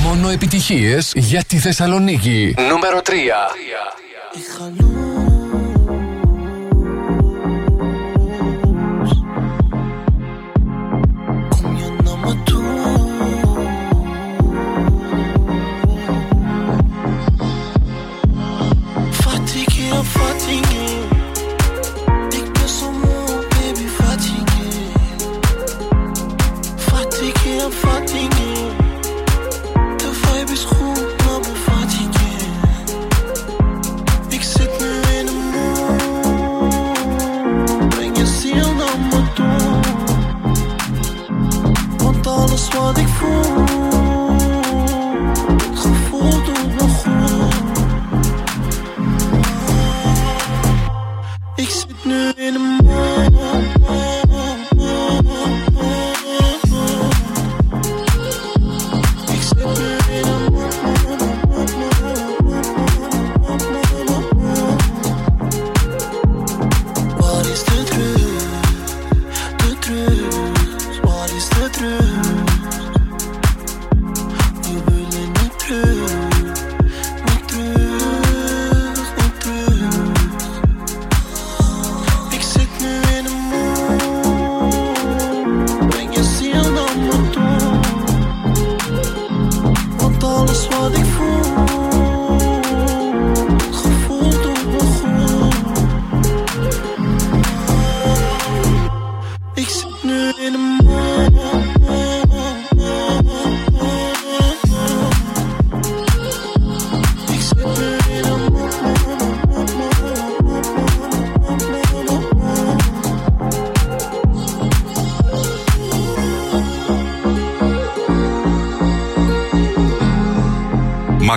[0.03, 2.55] Μόνο επιτυχίες για τη Θεσσαλονίκη.
[2.69, 3.13] Νούμερο 3.
[100.07, 101.16] new in the morning.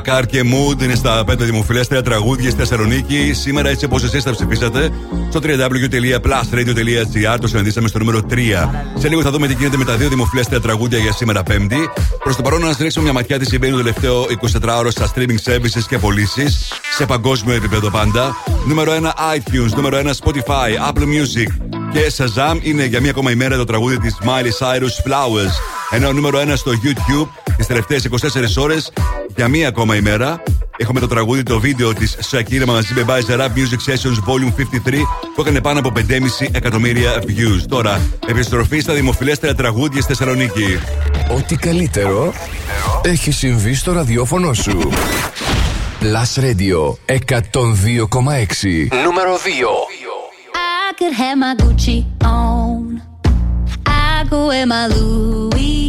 [0.10, 3.34] Μακάρ και Mood είναι στα 5 δημοφιλέστερα τραγούδια στη Θεσσαλονίκη.
[3.34, 4.90] Σήμερα, έτσι όπως εσείς τα ψηφίσατε,
[5.30, 8.34] στο www.plusradio.gr το συναντήσαμε στο νούμερο 3.
[8.98, 11.90] Σε λίγο θα δούμε τι γίνεται με τα δύο δημοφιλέστερα τραγούδια για σήμερα Πέμπτη.
[12.23, 15.52] Προς το παρόν, να σα ρίξουμε μια ματιά τι συμβαίνει το τελευταίο 24ωρο στα streaming
[15.52, 18.36] services και πωλήσεις σε παγκόσμιο επίπεδο πάντα.
[18.68, 18.95] Νούμερο 1
[19.36, 21.48] iTunes, νούμερο 1 Spotify, Apple Music
[21.91, 25.53] και Shazam είναι για μία ακόμα ημέρα το τραγούδι της Miley Cyrus Flowers.
[25.90, 27.27] Ενώ νούμερο 1 στο YouTube
[27.57, 28.91] τις τελευταίες 24 ώρες
[29.40, 30.44] για μία ακόμα ημέρα.
[30.78, 34.53] Έχουμε το τραγούδι, το βίντεο της Shakira μαζί με Bizer Rap Music Sessions Volume
[34.90, 34.94] 53
[35.36, 37.64] που έκανε πάνω από 5,5 εκατομμύρια views.
[37.68, 40.80] Τώρα, επιστροφή στα δημοφιλέστερα τραγούδια στη Θεσσαλονίκη.
[41.38, 42.34] Ό,τι καλύτερο
[43.02, 44.90] έχει συμβεί στο ραδιόφωνο σου.
[46.02, 47.18] Plus Radio 102,6.
[49.03, 49.99] Νούμερο 2.
[50.53, 53.02] I could have my Gucci on.
[53.86, 55.89] I could wear my Louis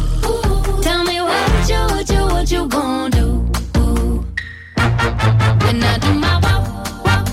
[0.81, 3.27] Tell me what you, what you, what you gonna do?
[5.63, 6.65] When I do my walk,
[7.05, 7.27] walk,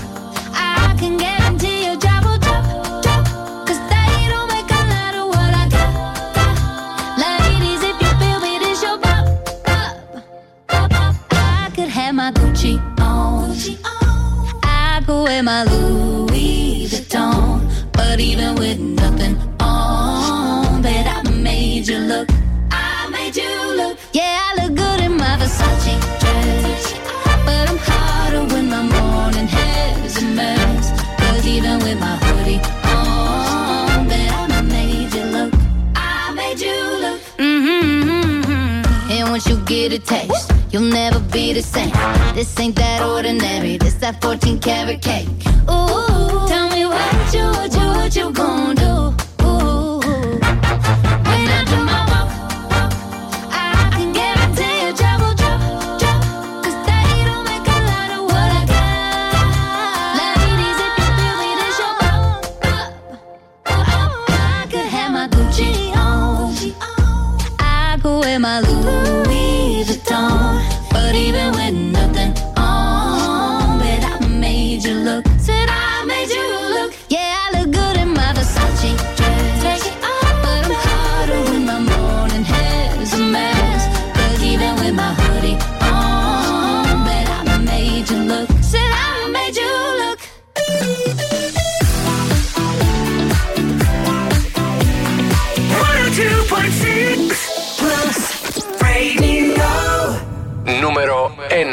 [0.53, 2.63] I can guarantee your job will drop,
[3.03, 3.25] drop.
[3.67, 6.55] Cause they don't make a lot of what I got, got.
[7.19, 9.25] Ladies, if you feel me, this your pop,
[9.63, 9.93] pop,
[10.67, 11.15] pop, pop.
[11.31, 13.55] I could have my Gucci on.
[14.63, 17.61] I could wear my Louis Vuitton.
[17.93, 18.79] But even with
[27.45, 30.91] But I'm hotter when my morning hair's a mess.
[31.19, 35.53] Cause even with my hoodie on, I made you look.
[35.95, 37.21] I made you look.
[37.37, 39.11] Mm-hmm.
[39.11, 41.91] And once you get a taste, you'll never be the same.
[42.35, 43.77] This ain't that ordinary.
[43.77, 45.27] This that 14 karat cake.
[45.69, 49.28] Ooh, tell me what you, what you, what you gon' do?
[100.81, 101.67] Νούμερο 1.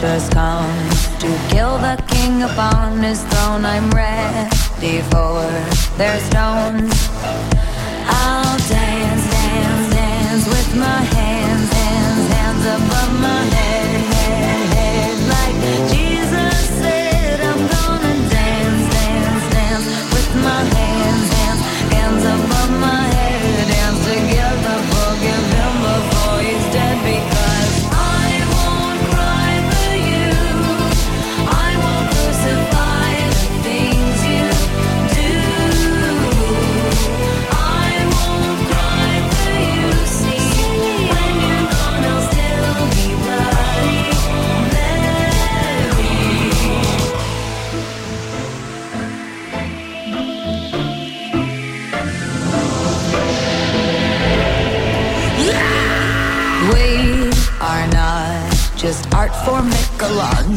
[0.00, 5.42] Punctures come to kill the king upon his throne, I'm ready for
[5.96, 6.94] their stones.
[8.06, 9.27] I'll dance,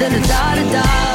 [0.00, 0.54] da da da.
[0.56, 1.09] da da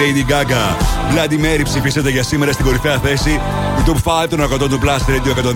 [0.00, 0.64] Lady Gaga.
[1.12, 3.40] Bloody Mary ψηφίσατε για σήμερα στην κορυφαία θέση
[3.84, 5.52] του Top 5 των 100 του Plus Radio 102,6.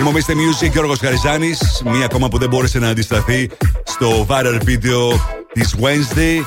[0.00, 0.30] Είμαι ο Mr.
[0.30, 1.82] Music Γιώργος Χαριζάνης.
[1.84, 3.50] Μία ακόμα που δεν μπόρεσε να αντισταθεί
[3.84, 5.18] στο viral video
[5.52, 6.42] της Wednesday.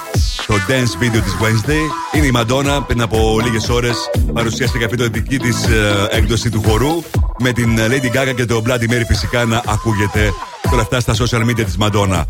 [0.47, 2.15] Το dance video της Wednesday.
[2.17, 2.83] Είναι η Madonna.
[2.87, 3.97] Πριν από λίγες ώρες
[4.33, 7.01] παρουσίασε και το δική της ε, έκδοση του χορού.
[7.39, 10.33] Με την ε, Lady Gaga και το Bloody Mary φυσικά να ακούγεται
[10.71, 12.23] όλα αυτά στα social media της Madonna.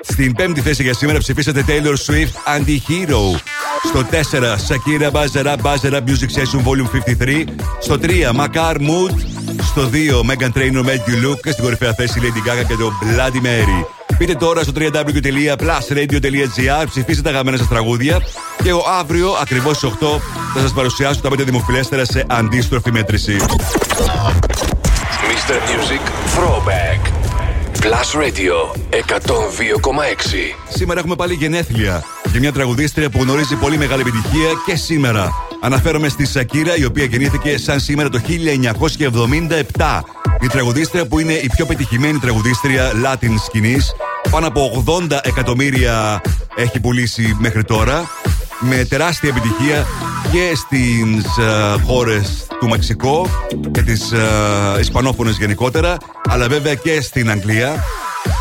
[0.00, 3.51] Στην πέμπτη θέση για σήμερα ψηφίσατε Taylor Swift Anti-Hero.
[3.84, 4.14] Στο 4
[4.68, 6.88] Shakira Buzzer Up Buzzer Up Music Session Volume
[7.18, 7.44] 53.
[7.80, 9.14] Στο 3 Macar Mood.
[9.62, 11.40] Στο 2 Megan Trainor Make You Look.
[11.42, 13.84] Και στην κορυφαία θέση Lady Gaga και το Bloody Mary.
[14.18, 18.20] Πείτε τώρα στο www.plusradio.gr, ψηφίστε τα αγαπημένα σας τραγούδια.
[18.62, 20.20] Και εγώ αύριο, ακριβώς στις 8,
[20.54, 23.36] θα σας παρουσιάσω τα 5 δημοφιλέστερα σε αντίστροφη μέτρηση.
[25.28, 25.56] Mr.
[25.70, 26.02] Music
[26.36, 27.00] Throwback.
[27.80, 28.56] Plus Radio
[28.90, 30.54] 102,6.
[30.68, 35.32] Σήμερα έχουμε πάλι γενέθλια για μια τραγουδίστρια που γνωρίζει πολύ μεγάλη επιτυχία και σήμερα.
[35.60, 38.20] Αναφέρομαι στη Σακύρα, η οποία γεννήθηκε σαν σήμερα το
[39.76, 40.00] 1977.
[40.40, 43.94] Η τραγουδίστρια που είναι η πιο πετυχημένη τραγουδίστρια Latin σκηνής.
[44.30, 46.20] Πάνω από 80 εκατομμύρια
[46.56, 48.10] έχει πουλήσει μέχρι τώρα.
[48.60, 49.86] Με τεράστια επιτυχία
[50.32, 53.26] και στις ε, χώρες του Μεξικό
[53.70, 55.96] και τις ε, Ισπανόφωνες γενικότερα,
[56.28, 57.84] αλλά βέβαια και στην Αγγλία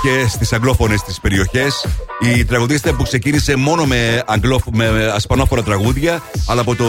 [0.01, 1.85] και στις αγγλόφωνες τις περιοχές.
[2.19, 6.85] Η τραγουδίστρια που ξεκίνησε μόνο με, αγγλόφ, με ασπανόφωνα τραγούδια, αλλά από το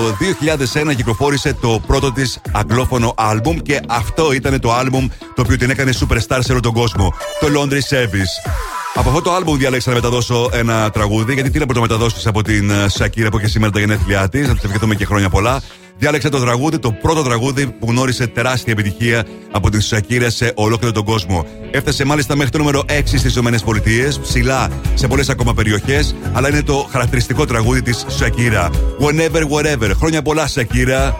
[0.90, 5.70] 2001 κυκλοφόρησε το πρώτο της αγγλόφωνο άλμπουμ και αυτό ήταν το άλμπουμ το οποίο την
[5.70, 8.50] έκανε superstar σε όλο τον κόσμο, το Laundry Service.
[8.94, 12.70] Από αυτό το άλμπουμ διάλεξα να μεταδώσω ένα τραγούδι, γιατί τι να πρωτομεταδώσει από την
[12.70, 15.62] ε, Σακύρα που έχει σήμερα τα γενέθλιά της, να τη ευχηθούμε και χρόνια πολλά.
[15.98, 20.92] Διάλεξα το τραγούδι, το πρώτο τραγούδι που γνώρισε τεράστια επιτυχία από την Σακύρα σε ολόκληρο
[20.92, 21.46] τον κόσμο.
[21.70, 26.62] Έφτασε μάλιστα μέχρι το νούμερο 6 στις ΗΠΑ, ψηλά σε πολλές ακόμα περιοχές, αλλά είναι
[26.62, 28.70] το χαρακτηριστικό τραγούδι της Σακύρα.
[29.00, 29.90] Whenever, wherever.
[29.96, 31.16] Χρόνια πολλά, Σακύρα.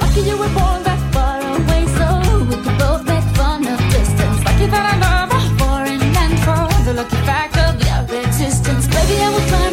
[0.00, 2.06] Lucky you were born that far away, so
[9.50, 9.63] we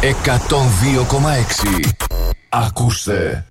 [0.00, 1.90] 102,6.
[2.48, 3.46] Ακούστε.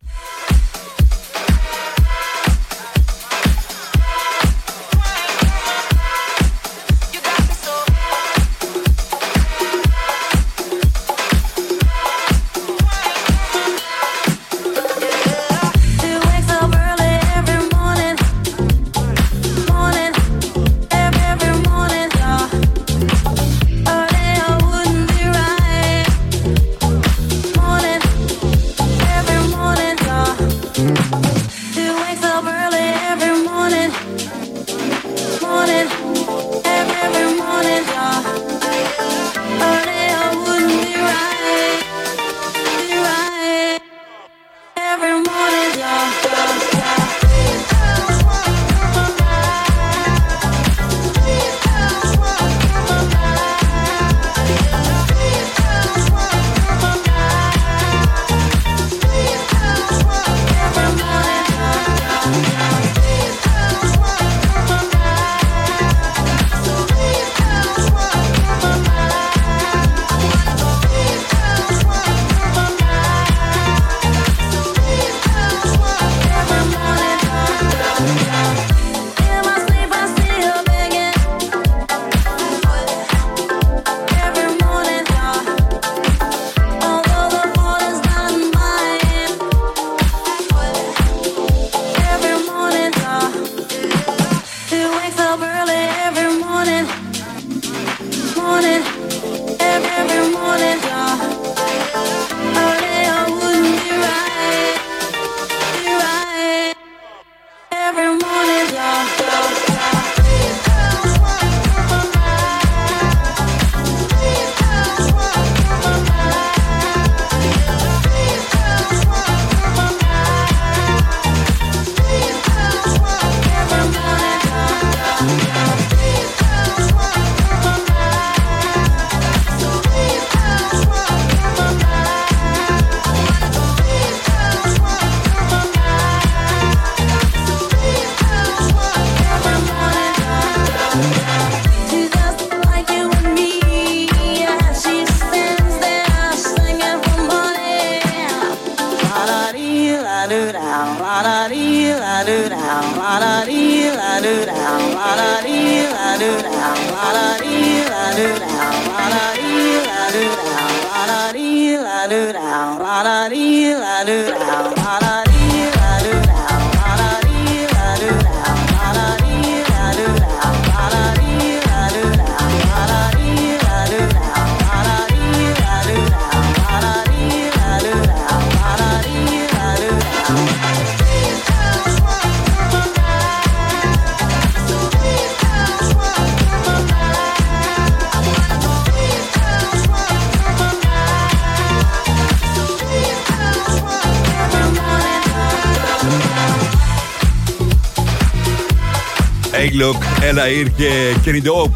[200.50, 201.74] Έγκλοκ, Έλα και Κενιντό.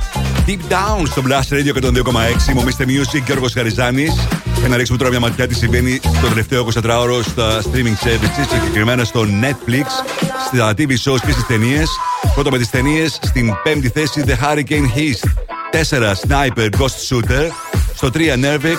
[0.48, 2.54] Deep down στο Blast Radio 102,6.
[2.54, 2.82] Μου Mr.
[2.82, 4.14] Music Γιώργος Χαριζάνης.
[4.60, 9.04] Για να ρίξουμε τώρα μια ματιά τι συμβαίνει στο τελευταίο 24ωρο στα streaming services, συγκεκριμένα
[9.04, 9.86] στο Netflix,
[10.48, 11.90] στα TV shows και στις ταινίες.
[12.34, 15.28] Πρώτα με τις ταινίες, στην πέμπτη θέση The Hurricane Heast.
[15.72, 17.50] 4 Sniper Ghost Shooter.
[17.96, 18.78] Στο 3 Nervic.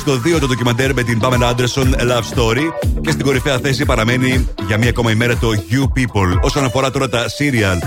[0.00, 2.90] Στο 2 το ντοκιμαντέρ με την Pamela Anderson A Love Story.
[3.00, 6.40] Και στην κορυφαία θέση παραμένει για μία ακόμα ημέρα το You People.
[6.40, 7.78] Όσον αφορά τώρα τα serial.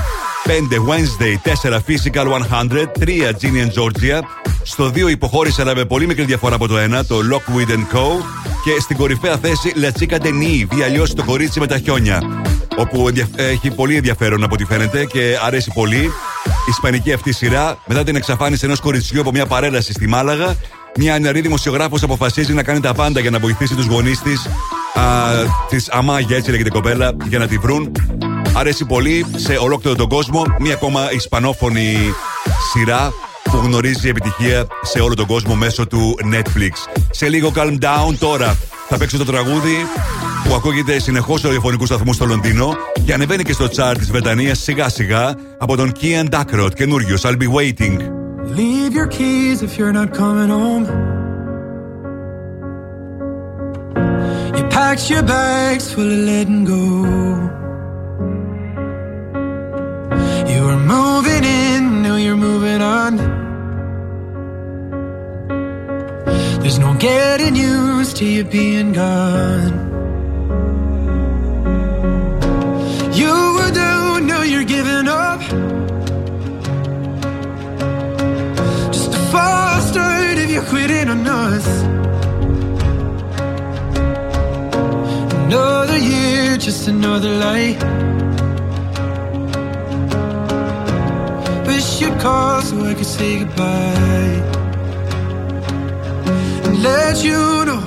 [0.47, 0.51] 5
[0.87, 4.19] Wednesday, 4 Physical 100, 3 Ginny and Georgia.
[4.63, 8.23] Στο 2 υποχώρησε αλλά με πολύ μικρή διαφορά από το 1, το Lockwood Co.
[8.63, 12.21] Και στην κορυφαία θέση La Chica de Nive, ή αλλιώς το κορίτσι με τα χιόνια.
[12.77, 16.01] Όπου ενδια- έχει πολύ ενδιαφέρον από ό,τι φαίνεται και αρέσει πολύ.
[16.45, 20.55] Η ισπανική αυτή σειρά, μετά την εξαφάνιση ενός κοριτσιού από μια παρέλαση στη Μάλαγα,
[20.97, 24.49] μια νεαρή δημοσιογράφος αποφασίζει να κάνει τα πάντα για να βοηθήσει τους γονείς της,
[25.69, 27.91] της Αμάγια, έτσι λέγεται η κοπέλα, για να τη βρουν.
[28.57, 30.43] Αρέσει πολύ σε ολόκληρο τον κόσμο.
[30.59, 31.95] Μία ακόμα ισπανόφωνη
[32.71, 33.13] σειρά
[33.43, 36.71] που γνωρίζει επιτυχία σε όλο τον κόσμο μέσω του Netflix.
[37.11, 38.57] Σε λίγο calm down τώρα
[38.87, 39.75] θα παίξω το τραγούδι
[40.47, 42.73] που ακούγεται συνεχώς σε ραδιοφωνικούς σταθμούς στο Λονδίνο
[43.05, 47.37] και ανεβαίνει και στο chart της Βρετανίας σιγά σιγά από τον Kian Duckroth, καινούριος I'll
[47.37, 47.99] be waiting.
[48.57, 50.85] Leave your keys if you're not coming home.
[54.57, 57.24] You packed your bags full of letting go.
[60.85, 63.17] moving in, now you're moving on.
[66.61, 69.73] There's no getting used to you being gone.
[73.13, 75.41] You were down, now you're giving up.
[78.91, 81.67] Just a false start if you're quitting on us.
[85.45, 88.04] Another year, just another light.
[91.85, 94.41] wish you'd call so I could say goodbye
[96.65, 97.81] and let you know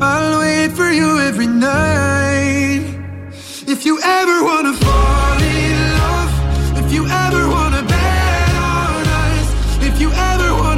[0.00, 2.84] I'll wait for you every night.
[3.74, 6.32] If you ever wanna fall in love,
[6.80, 9.48] if you ever wanna bet on us,
[9.88, 10.77] if you ever wanna.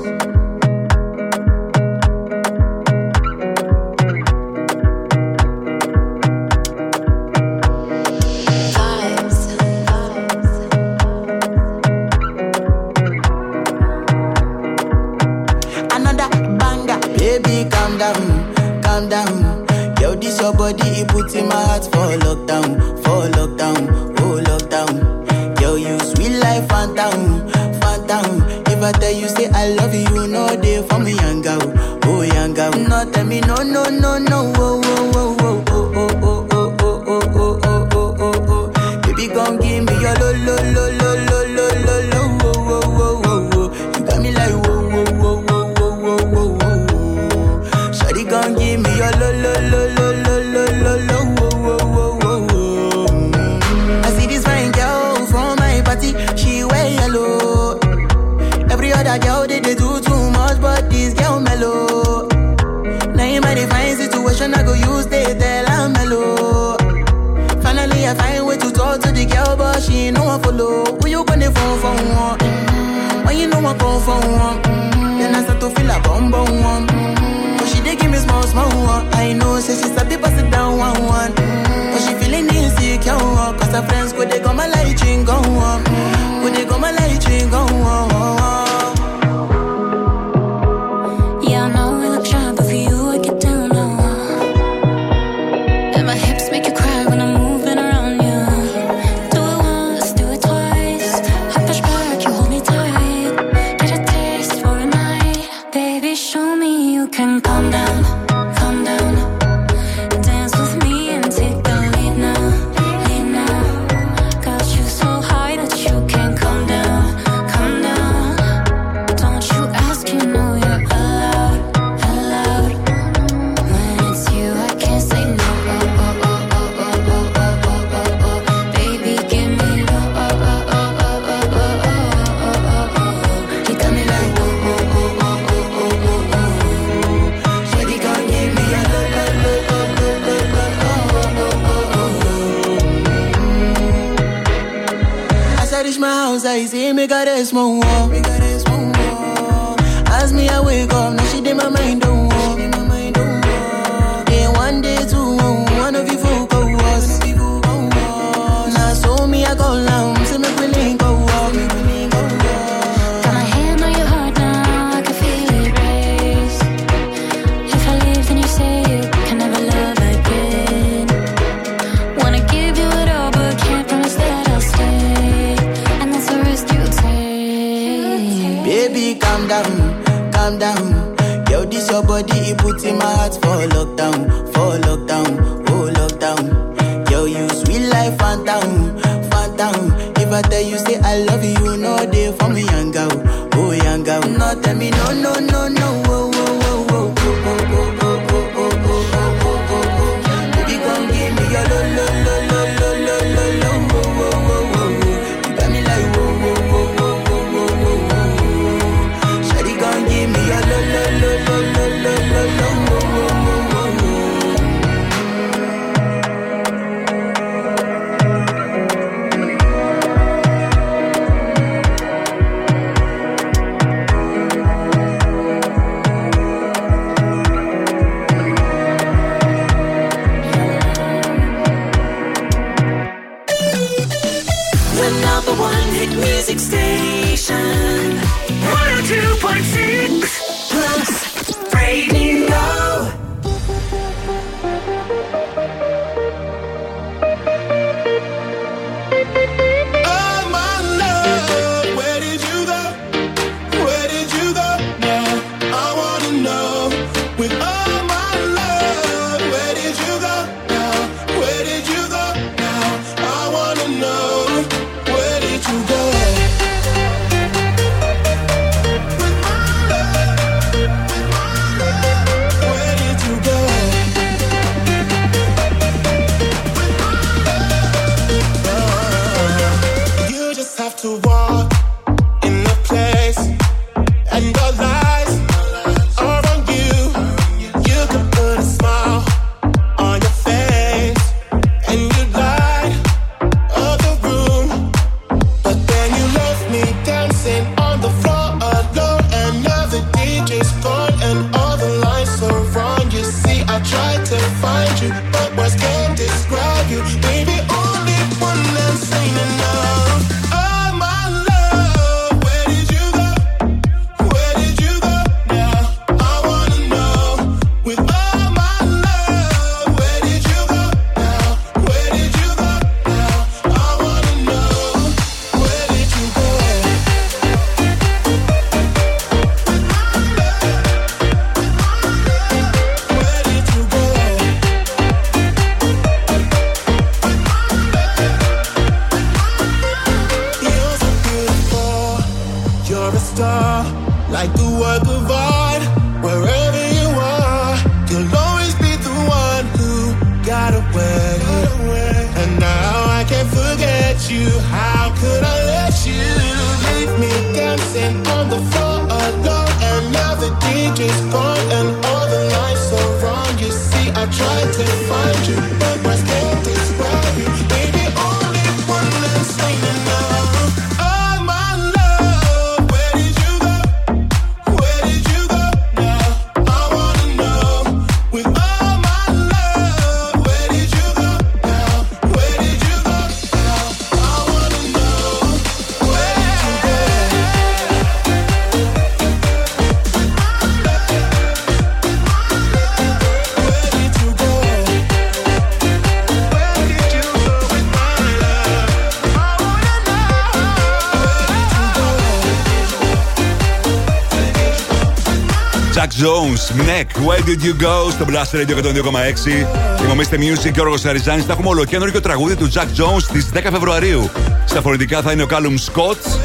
[407.41, 409.67] Why Did You Go στο Blast Radio 102,6.
[409.97, 411.41] Θυμόμαστε Music και ο Αριζάνη.
[411.41, 414.29] Θα έχουμε ολοκένουργιο τραγούδι του Jack Jones στις 10 Φεβρουαρίου.
[414.65, 416.39] Στα φορητικά θα είναι ο Callum Scott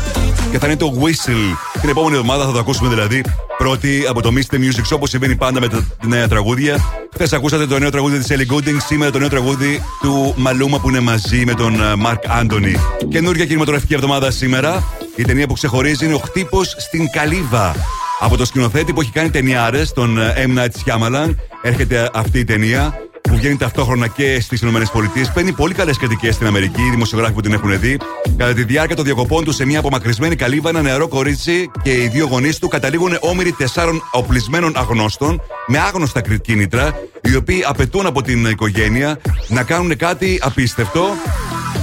[0.51, 1.57] και θα είναι το Whistle.
[1.81, 3.25] Την επόμενη εβδομάδα θα το ακούσουμε δηλαδή
[3.59, 4.55] πρώτη από το Mr.
[4.55, 6.85] Music όπως συμβαίνει πάντα με τα νέα τραγούδια.
[7.13, 10.89] Χθες ακούσατε το νέο τραγούδι της Ellie Gooding, σήμερα το νέο τραγούδι του Μαλούμα που
[10.89, 12.75] είναι μαζί με τον ε, Mark Anthony.
[13.09, 14.85] Καινούργια κινηματογραφική εβδομάδα σήμερα.
[15.17, 17.75] Η ταινία που ξεχωρίζει είναι Ο Χτύπος στην Καλύβα.
[18.19, 20.59] Από το σκηνοθέτη που έχει κάνει ταινιάρες, τον ε, M.
[20.59, 25.31] Night Shyamalan, έρχεται αυτή η ταινία που βγαίνει ταυτόχρονα και στις ΗΠΑ.
[25.35, 27.99] Παίρνει πολύ καλές κριτικές στην Αμερική, οι δημοσιογράφοι που την έχουν δει.
[28.37, 32.09] Κατά τη διάρκεια των διακοπών του σε μια απομακρυσμένη καλύβα, ένα νεαρό κορίτσι και οι
[32.09, 38.23] δύο γονείς του καταλήγουν όμοιροι τεσσάρων οπλισμένων αγνώστων με άγνωστα κίνητρα, οι οποίοι απαιτούν από
[38.23, 41.07] την οικογένεια να κάνουν κάτι απίστευτο,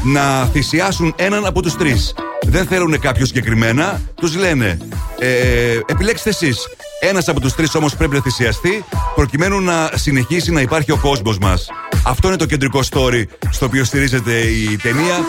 [0.03, 2.13] να θυσιάσουν έναν από τους τρεις.
[2.45, 4.77] Δεν θέλουν κάποιο συγκεκριμένα, τους λένε
[5.23, 6.67] ε, επιλέξτε εσείς.
[6.99, 8.85] Ένας από τους τρεις όμως πρέπει να θυσιαστεί
[9.15, 11.67] προκειμένου να συνεχίσει να υπάρχει ο κόσμος μας.
[12.03, 15.19] Αυτό είναι το κεντρικό story στο οποίο στηρίζεται η ταινία.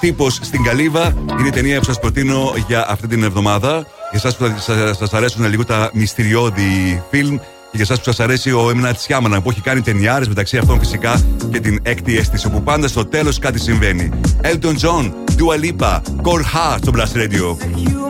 [0.00, 3.86] Τύπο στην Καλύβα είναι η ταινία που σας προτείνω για αυτή την εβδομάδα.
[4.10, 4.44] Για εσάς που
[4.98, 9.42] σας αρέσουν λίγο τα μυστηριώδη φιλμ και για εσάς που σας αρέσει ο Έμινα Τσιάμανα
[9.42, 13.38] που έχει κάνει ταινιάρες μεταξύ αυτών φυσικά και την έκτη αίσθηση όπου πάντα στο τέλος
[13.38, 14.10] κάτι συμβαίνει.
[14.42, 18.03] Elton John, Dua Lipa, Core Heart στο Blast Radio.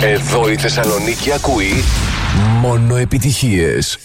[0.00, 1.84] Εδώ η Θεσσαλονίκη ακούει
[2.60, 3.98] μόνο επιτυχίες.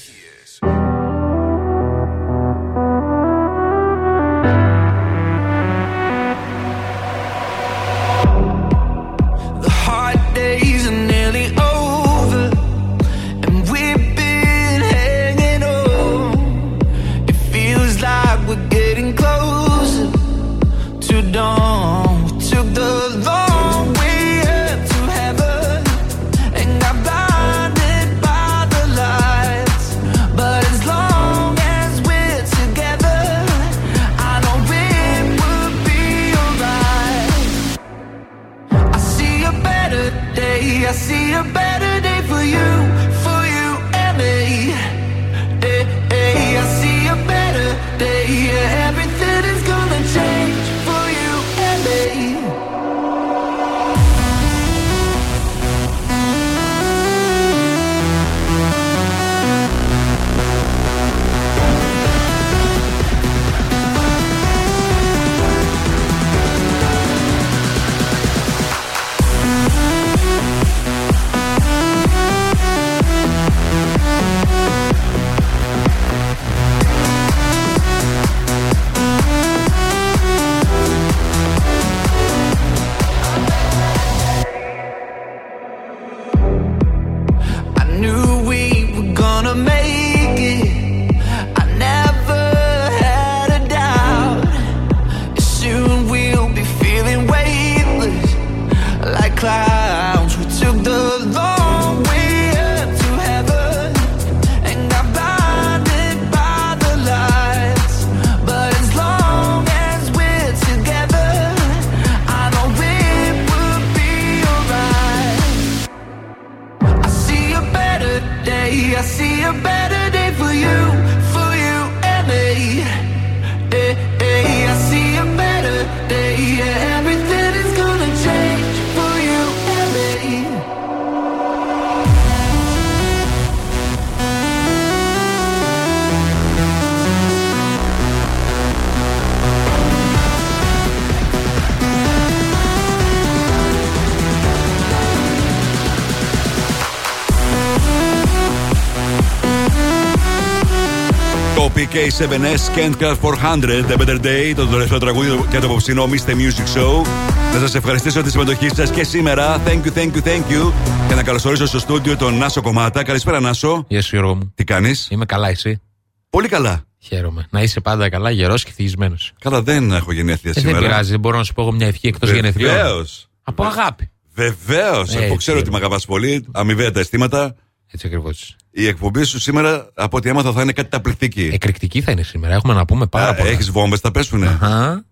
[151.93, 156.29] K7S Kentcast 400 The Better Day, το τελευταίο τραγούδι και το απόψινό Mr.
[156.29, 157.05] Music Show.
[157.53, 159.61] Να σα ευχαριστήσω για τη συμμετοχή σα και σήμερα.
[159.63, 160.71] Thank you, thank you, thank you.
[161.07, 163.03] Και να καλωσορίσω στο στούντιο τον Νάσο Κομμάτα.
[163.03, 163.85] Καλησπέρα, Νάσο.
[163.87, 164.51] Γεια σου, Γιώργο μου.
[164.55, 164.93] Τι κάνει.
[165.09, 165.81] Είμαι καλά, εσύ.
[166.29, 166.83] Πολύ καλά.
[166.99, 167.47] Χαίρομαι.
[167.49, 169.15] Να είσαι πάντα καλά, γερό και θυγισμένο.
[169.39, 170.79] Καλά, δεν έχω γενέθλια ε, σήμερα.
[170.79, 172.73] Δεν πειράζει, δεν μπορώ να σου πω εγώ μια ευχή εκτό γενέθλια.
[172.73, 173.05] Βεβαίω.
[173.43, 174.11] Από αγάπη.
[174.33, 175.03] Βεβαίω.
[175.21, 176.45] Εγώ ξέρω ότι με αγαπά πολύ.
[176.51, 177.55] Αμοιβαία τα αισθήματα.
[177.93, 178.55] Έτσι ακριβώς.
[178.71, 181.49] Η εκπομπή σου σήμερα, από ό,τι έμαθα, θα είναι καταπληκτική.
[181.53, 182.53] Εκρηκτική θα είναι σήμερα.
[182.53, 183.49] Έχουμε να πούμε πάρα πολλά.
[183.49, 184.47] Έχεις βόμβες, θα πέσουνε.
[184.47, 185.05] Αχα.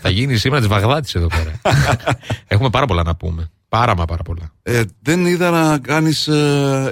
[0.00, 1.60] θα γίνει σήμερα της Βαγδάτης εδώ πέρα.
[2.46, 3.50] Έχουμε πάρα πολλά να πούμε.
[3.68, 4.52] Πάρα μα πάρα πολλά.
[4.62, 6.28] Ε, δεν είδα να κάνεις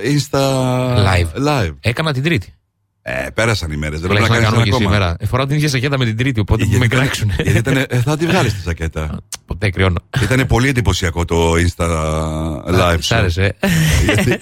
[0.02, 0.40] Insta
[0.96, 1.46] Live.
[1.48, 1.74] live.
[1.80, 2.54] Έκανα την Τρίτη.
[3.10, 4.00] Ε, πέρασαν οι μέρες.
[4.00, 4.90] Δεν πρέπει να Τουλάχιστον να κάνεις κάνουμε και ακόμα.
[4.90, 5.16] σήμερα.
[5.20, 7.30] Ε, φοράω την ίδια σακέτα με την Τρίτη, οπότε Γιατί με ήταν- κράξουν.
[7.42, 9.20] γιατί ήταν- ε, θα τη βγάλεις τη ζακέτα.
[9.46, 9.98] Ποτέ κρυώνω.
[10.22, 11.86] Ήταν πολύ εντυπωσιακό το Insta
[12.74, 12.96] live.
[12.98, 13.56] Σ' άρεσε.
[13.60, 13.68] ε;
[14.04, 14.38] Γιατί-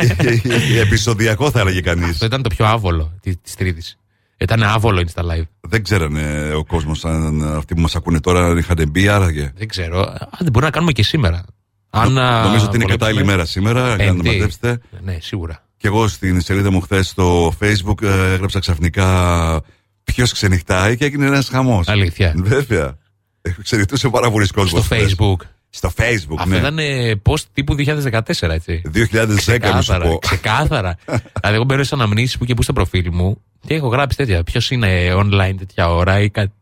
[0.87, 2.09] Επεισοδιακό θα έλεγε κανείς.
[2.09, 3.99] Αυτό ήταν το πιο άβολο τη Τρίτης.
[4.39, 5.45] Ήταν άβολο Insta Live.
[5.61, 9.53] Δεν ξέρανε ο κόσμος αν αυτοί που μας ακούνε τώρα είχαν μπει άραγε.
[9.57, 10.01] Δεν ξέρω.
[10.39, 11.45] Αν μπορεί να κάνουμε και σήμερα.
[11.91, 14.27] Αν, α, Νομίζω ότι είναι βολέψουμε- κατάλληλη μέρα σήμερα για να Πέμπτη.
[14.27, 14.79] μαζέψετε.
[15.05, 15.65] Ναι, σίγουρα.
[15.77, 19.61] Και εγώ στην σελίδα μου χθες στο Facebook ε, έγραψα ξαφνικά
[20.05, 21.89] ποιος ξενυχτάει και έγινε ένας χαμός.
[21.89, 22.33] Αλήθεια.
[22.37, 22.97] Βέβαια.
[23.43, 24.85] Ε, Ξενυχτούσε πάρα πολλοί κόσμος.
[24.85, 25.47] Στο Facebook.
[25.71, 26.57] Στο Facebook, Αυτό ναι.
[26.57, 28.83] ήταν ε, post τύπου 2014, έτσι.
[28.95, 30.05] 2010 να σου Ξεκάθαρα.
[30.09, 30.19] πω.
[30.29, 30.97] ξεκάθαρα.
[31.07, 34.43] δηλαδή, εγώ μπαίνω στις αναμνήσεις που και που στο προφίλ μου και έχω γράψει τέτοια.
[34.45, 36.53] Ποιος είναι online τέτοια ώρα ή κα-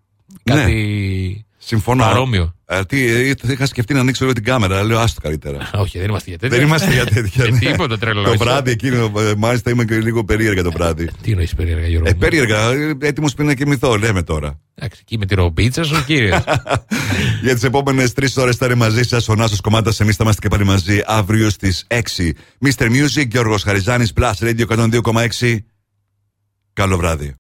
[0.43, 1.44] κάτι.
[1.65, 2.03] Συμφωνώ.
[2.03, 2.55] Παρόμοιο.
[2.67, 4.83] Ε, τι, ε, είχα σκεφτεί να ανοίξω λίγο την κάμερα.
[4.83, 5.71] Λέω άστο καλύτερα.
[5.75, 6.59] Όχι, δεν είμαστε για τέτοια.
[6.59, 7.45] Δεν είμαστε για τέτοια.
[7.45, 7.59] Ε, ναι.
[7.59, 8.23] Τίποτα τρελό.
[8.23, 8.39] Το εσύ.
[8.39, 11.09] βράδυ εκείνο, ε, μάλιστα είμαι και λίγο περίεργα το βράδυ.
[11.23, 12.59] Τι εννοείς περίεργα, Γιώργο; Ε, περίεργα,
[13.01, 14.61] έτοιμος πριν να κοιμηθώ, λέμε τώρα.
[14.75, 16.31] Εντάξει, εκεί με τη ρομπίτσα σου, κύριε.
[17.43, 20.01] Για τις επόμενες τρεις ώρες θα είναι μαζί σας ο Νάσος Κομμάτας.
[20.01, 22.31] Εμείς θα είμαστε και πάλι μαζί αύριο στις 6.
[22.67, 22.87] Mr.
[22.87, 25.59] Music, Γιώργος Χαριζάνης, Plus Radio 102,6.
[26.73, 27.33] Καλό βράδυ.